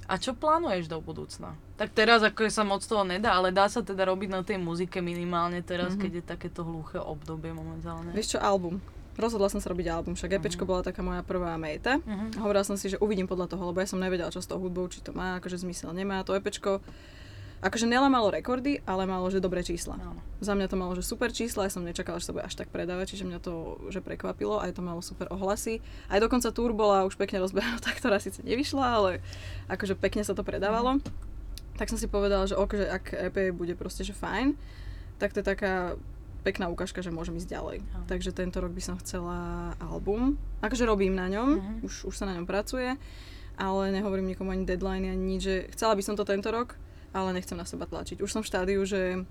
A 0.04 0.18
čo 0.18 0.34
plánuješ 0.34 0.90
do 0.90 0.98
budúcna? 0.98 1.54
Tak 1.78 1.94
teraz 1.94 2.26
ako 2.26 2.50
sa 2.50 2.66
moc 2.66 2.82
toho 2.82 3.06
nedá, 3.06 3.30
ale 3.32 3.54
dá 3.54 3.70
sa 3.70 3.80
teda 3.80 4.04
robiť 4.04 4.26
na 4.28 4.42
tej 4.42 4.58
muzike 4.58 4.98
minimálne 5.00 5.62
teraz, 5.62 5.94
Mhm. 5.94 6.00
keď 6.00 6.12
je 6.12 6.24
takéto 6.26 6.66
hluché 6.66 6.98
obdobie 6.98 7.54
momentálne. 7.54 8.10
Vieš 8.10 8.36
čo, 8.36 8.40
album. 8.40 8.82
Rozhodla 9.20 9.52
som 9.52 9.60
sa 9.60 9.68
robiť 9.76 9.92
album, 9.92 10.16
však 10.16 10.40
EPčko 10.40 10.64
bola 10.64 10.80
taká 10.80 11.04
moja 11.04 11.20
prvá 11.28 11.60
méta. 11.60 12.00
Mhm. 12.00 12.40
A 12.40 12.48
hovorila 12.48 12.64
som 12.64 12.80
si, 12.80 12.88
že 12.88 12.96
uvidím 13.04 13.28
podľa 13.28 13.52
toho, 13.52 13.68
lebo 13.68 13.84
ja 13.84 13.88
som 13.92 14.00
nevedela, 14.00 14.32
čo 14.32 14.40
s 14.40 14.48
tou 14.48 14.56
hudbou, 14.56 14.88
či 14.88 15.04
to 15.04 15.12
má, 15.12 15.36
akože 15.44 15.60
zmysel 15.60 15.92
nemá. 15.92 16.24
To 16.24 16.32
EPčko, 16.32 16.80
akože 17.60 17.86
nela 17.92 18.08
malo 18.08 18.32
rekordy, 18.32 18.80
ale 18.88 19.04
malo, 19.04 19.28
že 19.28 19.44
dobré 19.44 19.60
čísla. 19.60 20.00
Áno. 20.00 20.24
Za 20.40 20.56
mňa 20.56 20.72
to 20.72 20.80
malo, 20.80 20.96
že 20.96 21.04
super 21.04 21.36
čísla, 21.36 21.68
ja 21.68 21.72
som 21.72 21.84
nečakala, 21.84 22.24
že 22.24 22.32
sa 22.32 22.34
bude 22.36 22.48
až 22.48 22.56
tak 22.56 22.72
predávať, 22.72 23.16
čiže 23.16 23.28
mňa 23.28 23.40
to 23.44 23.84
že 23.92 24.00
prekvapilo, 24.00 24.64
aj 24.64 24.80
to 24.80 24.82
malo 24.82 25.04
super 25.04 25.28
ohlasy. 25.36 25.84
Aj 26.08 26.24
dokonca 26.24 26.56
túr 26.56 26.72
bola 26.72 27.04
už 27.04 27.20
pekne 27.20 27.44
rozbehnutá, 27.44 27.92
ktorá 28.00 28.24
síce 28.24 28.40
nevyšla, 28.48 28.86
ale 28.88 29.12
akože 29.68 30.00
pekne 30.00 30.24
sa 30.24 30.32
to 30.32 30.48
predávalo. 30.48 31.04
Tak 31.76 31.92
som 31.92 32.00
si 32.00 32.08
povedala, 32.08 32.48
že 32.48 32.56
ok, 32.56 32.72
že 32.76 32.88
ak 32.88 33.06
EP 33.32 33.38
bude 33.52 33.76
proste, 33.76 34.08
že 34.08 34.16
fajn, 34.16 34.56
tak 35.20 35.36
to 35.36 35.44
je 35.44 35.48
taká 35.48 36.00
pekná 36.50 36.66
ukážka, 36.66 37.06
že 37.06 37.14
môžem 37.14 37.38
ísť 37.38 37.54
ďalej. 37.54 37.78
Áno. 37.86 38.06
Takže 38.10 38.34
tento 38.34 38.58
rok 38.58 38.74
by 38.74 38.82
som 38.82 38.98
chcela 38.98 39.38
album. 39.78 40.34
Akože 40.60 40.90
robím 40.90 41.14
na 41.14 41.30
ňom, 41.30 41.50
Mhm. 41.56 41.74
už, 41.86 42.10
už 42.10 42.16
sa 42.18 42.26
na 42.26 42.34
ňom 42.34 42.50
pracuje, 42.50 42.98
ale 43.54 43.82
nehovorím 43.94 44.34
nikomu 44.34 44.50
ani 44.50 44.66
deadline, 44.66 45.06
ani 45.06 45.38
nič, 45.38 45.42
že 45.42 45.56
chcela 45.78 45.94
by 45.94 46.02
som 46.02 46.18
to 46.18 46.26
tento 46.26 46.50
rok, 46.50 46.74
ale 47.14 47.38
nechcem 47.38 47.54
na 47.54 47.70
seba 47.70 47.86
tlačiť. 47.86 48.18
Už 48.20 48.32
som 48.32 48.42
v 48.42 48.50
štádiu, 48.50 48.82
že 48.82 49.22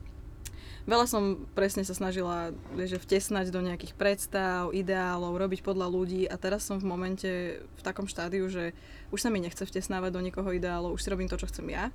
veľa 0.84 1.06
som 1.06 1.44
presne 1.52 1.84
sa 1.84 1.92
snažila 1.92 2.50
že 2.76 2.96
vtesnať 2.96 3.50
do 3.50 3.60
nejakých 3.60 3.92
predstav, 3.92 4.72
ideálov, 4.72 5.36
robiť 5.36 5.60
podľa 5.60 5.86
ľudí 5.86 6.24
a 6.24 6.38
teraz 6.40 6.64
som 6.64 6.78
v 6.78 6.86
momente 6.86 7.30
v 7.60 7.82
takom 7.82 8.06
štádiu, 8.06 8.48
že 8.48 8.72
už 9.10 9.20
sa 9.20 9.28
mi 9.28 9.40
nechce 9.40 9.60
vtesnávať 9.60 10.10
do 10.12 10.20
niekoho 10.20 10.48
ideálov, 10.48 10.94
už 10.94 11.02
si 11.02 11.10
robím 11.10 11.28
to, 11.28 11.36
čo 11.36 11.48
chcem 11.48 11.68
ja 11.68 11.90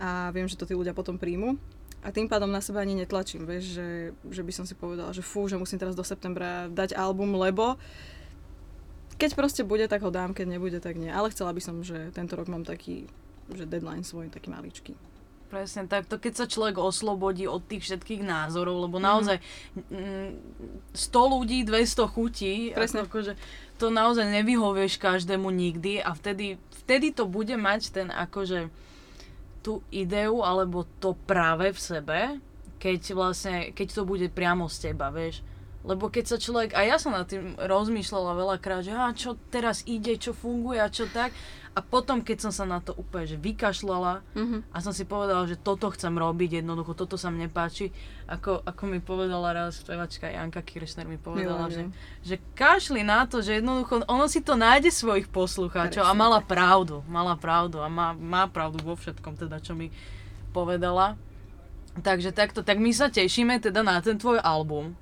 a 0.00 0.32
viem, 0.32 0.48
že 0.48 0.56
to 0.56 0.66
tí 0.66 0.74
ľudia 0.74 0.92
potom 0.92 1.20
príjmu. 1.20 1.60
A 2.02 2.10
tým 2.10 2.26
pádom 2.26 2.50
na 2.50 2.58
seba 2.58 2.82
ani 2.82 2.98
netlačím, 2.98 3.46
vieš, 3.46 3.78
že, 3.78 3.88
že 4.26 4.42
by 4.42 4.52
som 4.52 4.66
si 4.66 4.74
povedala, 4.74 5.14
že 5.14 5.22
fú, 5.22 5.46
že 5.46 5.54
musím 5.54 5.78
teraz 5.78 5.94
do 5.94 6.02
septembra 6.02 6.66
dať 6.66 6.98
album, 6.98 7.38
lebo 7.38 7.78
keď 9.14 9.38
proste 9.38 9.62
bude, 9.62 9.86
tak 9.86 10.02
ho 10.02 10.10
dám, 10.10 10.34
keď 10.34 10.46
nebude, 10.50 10.82
tak 10.82 10.98
nie. 10.98 11.06
Ale 11.06 11.30
chcela 11.30 11.54
by 11.54 11.62
som, 11.62 11.78
že 11.86 12.10
tento 12.10 12.34
rok 12.34 12.50
mám 12.50 12.66
taký, 12.66 13.06
že 13.54 13.70
deadline 13.70 14.02
svoj, 14.02 14.34
taký 14.34 14.50
maličký. 14.50 14.98
Presne 15.46 15.84
tak, 15.84 16.08
to 16.08 16.16
keď 16.16 16.32
sa 16.42 16.46
človek 16.48 16.80
oslobodí 16.80 17.44
od 17.44 17.60
tých 17.62 17.84
všetkých 17.84 18.24
názorov, 18.24 18.80
Mhm. 18.80 18.82
lebo 18.82 18.96
naozaj 18.98 19.36
mm, 19.76 20.30
100 20.90 21.34
ľudí, 21.38 21.62
200 21.62 22.08
chutí, 22.08 22.72
Presne. 22.72 23.04
Ako, 23.04 23.20
akože, 23.20 23.32
to 23.76 23.92
naozaj 23.92 24.26
nevyhovieš 24.26 24.96
každému 24.96 25.52
nikdy 25.52 26.00
a 26.00 26.16
vtedy, 26.16 26.56
vtedy 26.82 27.12
to 27.12 27.28
bude 27.28 27.52
mať 27.52 27.92
ten 27.92 28.08
akože 28.08 28.72
tú 29.62 29.80
ideu 29.94 30.42
alebo 30.42 30.84
to 30.98 31.14
práve 31.14 31.70
v 31.70 31.80
sebe, 31.80 32.20
keď 32.82 33.00
vlastne, 33.14 33.56
keď 33.70 33.88
to 33.94 34.02
bude 34.02 34.26
priamo 34.34 34.66
z 34.66 34.90
teba, 34.90 35.14
vieš. 35.14 35.40
Lebo 35.82 36.06
keď 36.06 36.24
sa 36.26 36.38
človek, 36.38 36.72
a 36.72 36.82
ja 36.82 36.94
som 36.94 37.10
nad 37.10 37.26
tým 37.26 37.54
rozmýšľala 37.56 38.32
veľakrát, 38.34 38.80
že 38.80 38.92
a 38.92 39.10
čo 39.10 39.34
teraz 39.50 39.82
ide, 39.84 40.14
čo 40.14 40.30
funguje 40.30 40.78
a 40.78 40.86
čo 40.86 41.06
tak. 41.06 41.34
A 41.72 41.80
potom, 41.80 42.20
keď 42.20 42.38
som 42.38 42.52
sa 42.52 42.62
na 42.62 42.78
to 42.78 42.92
úplne 42.92 43.24
že 43.24 43.34
vykašľala, 43.34 44.20
Mhm. 44.30 44.58
a 44.68 44.78
som 44.78 44.92
si 44.92 45.02
povedala, 45.02 45.42
že 45.44 45.56
toto 45.56 45.88
chcem 45.88 46.12
robiť, 46.12 46.60
jednoducho 46.60 46.92
toto 46.92 47.16
sa 47.16 47.28
mne 47.28 47.48
páči. 47.48 47.90
Ako, 48.26 48.62
ako 48.62 48.82
mi 48.86 49.00
povedala 49.00 49.50
raz 49.50 49.80
spevačka 49.80 50.28
Janka 50.28 50.60
Kiršner 50.60 51.02
mi 51.04 51.16
povedala, 51.16 51.66
že, 51.66 51.88
Milujem. 51.88 52.22
že 52.22 52.36
kašli 52.52 53.02
na 53.02 53.24
to, 53.24 53.40
že 53.40 53.58
jednoducho 53.58 54.04
ono 54.04 54.26
si 54.26 54.38
to 54.38 54.54
nájde 54.54 54.88
svojich 54.88 55.26
poslucháčov 55.26 56.04
a 56.04 56.12
mala 56.12 56.38
pravdu, 56.38 57.00
mala 57.04 57.34
pravdu 57.34 57.80
a 57.80 57.88
má, 57.88 58.12
má 58.12 58.46
pravdu 58.46 58.78
vo 58.78 58.92
všetkom 58.92 59.34
teda, 59.36 59.58
čo 59.58 59.72
mi 59.72 59.88
povedala. 60.50 61.16
Takže 61.94 62.30
takto, 62.30 62.60
tak 62.60 62.76
my 62.76 62.88
sa 62.90 63.08
tešíme 63.08 63.58
teda 63.58 63.80
na 63.80 63.98
ten 63.98 64.14
tvoj 64.14 64.38
album. 64.38 64.92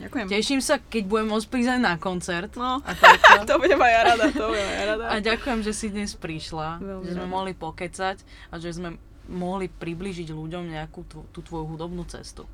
Ďakujem. 0.00 0.26
Teším 0.32 0.60
sa, 0.64 0.80
keď 0.80 1.02
budem 1.04 1.28
môcť 1.28 1.46
prísť 1.48 1.70
aj 1.76 1.80
na 1.80 1.94
koncert. 2.00 2.52
No, 2.56 2.80
takto. 2.80 3.44
to 3.50 3.54
budem 3.60 3.80
aj 3.80 3.92
ja 3.92 4.02
rada, 4.12 4.24
to 4.32 4.44
budem 4.48 4.66
aj 4.66 4.76
ja 4.76 4.84
rada. 4.88 5.04
A 5.08 5.14
ďakujem, 5.20 5.60
že 5.60 5.72
si 5.76 5.86
dnes 5.92 6.16
prišla, 6.16 6.80
Veľmi 6.80 7.04
že 7.04 7.10
sme 7.14 7.26
rada. 7.28 7.34
mohli 7.36 7.52
pokecať 7.52 8.16
a 8.50 8.54
že 8.56 8.70
sme 8.72 8.96
mohli 9.30 9.70
priblížiť 9.70 10.34
ľuďom 10.34 10.74
nejakú 10.74 11.06
tú, 11.06 11.22
tú 11.30 11.40
tvoju 11.44 11.76
hudobnú 11.76 12.02
cestu. 12.08 12.48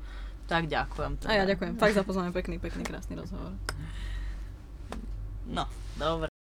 Tak 0.47 0.69
ďakujem. 0.69 1.19
Teda. 1.19 1.29
A 1.31 1.33
ja 1.33 1.43
ďakujem. 1.43 1.75
Fakt 1.75 1.95
za 1.97 2.03
pozvanie, 2.05 2.31
pekný, 2.31 2.61
pekný, 2.61 2.85
krásny 2.85 3.19
rozhovor. 3.19 3.51
No, 5.47 5.67
dobre. 5.95 6.36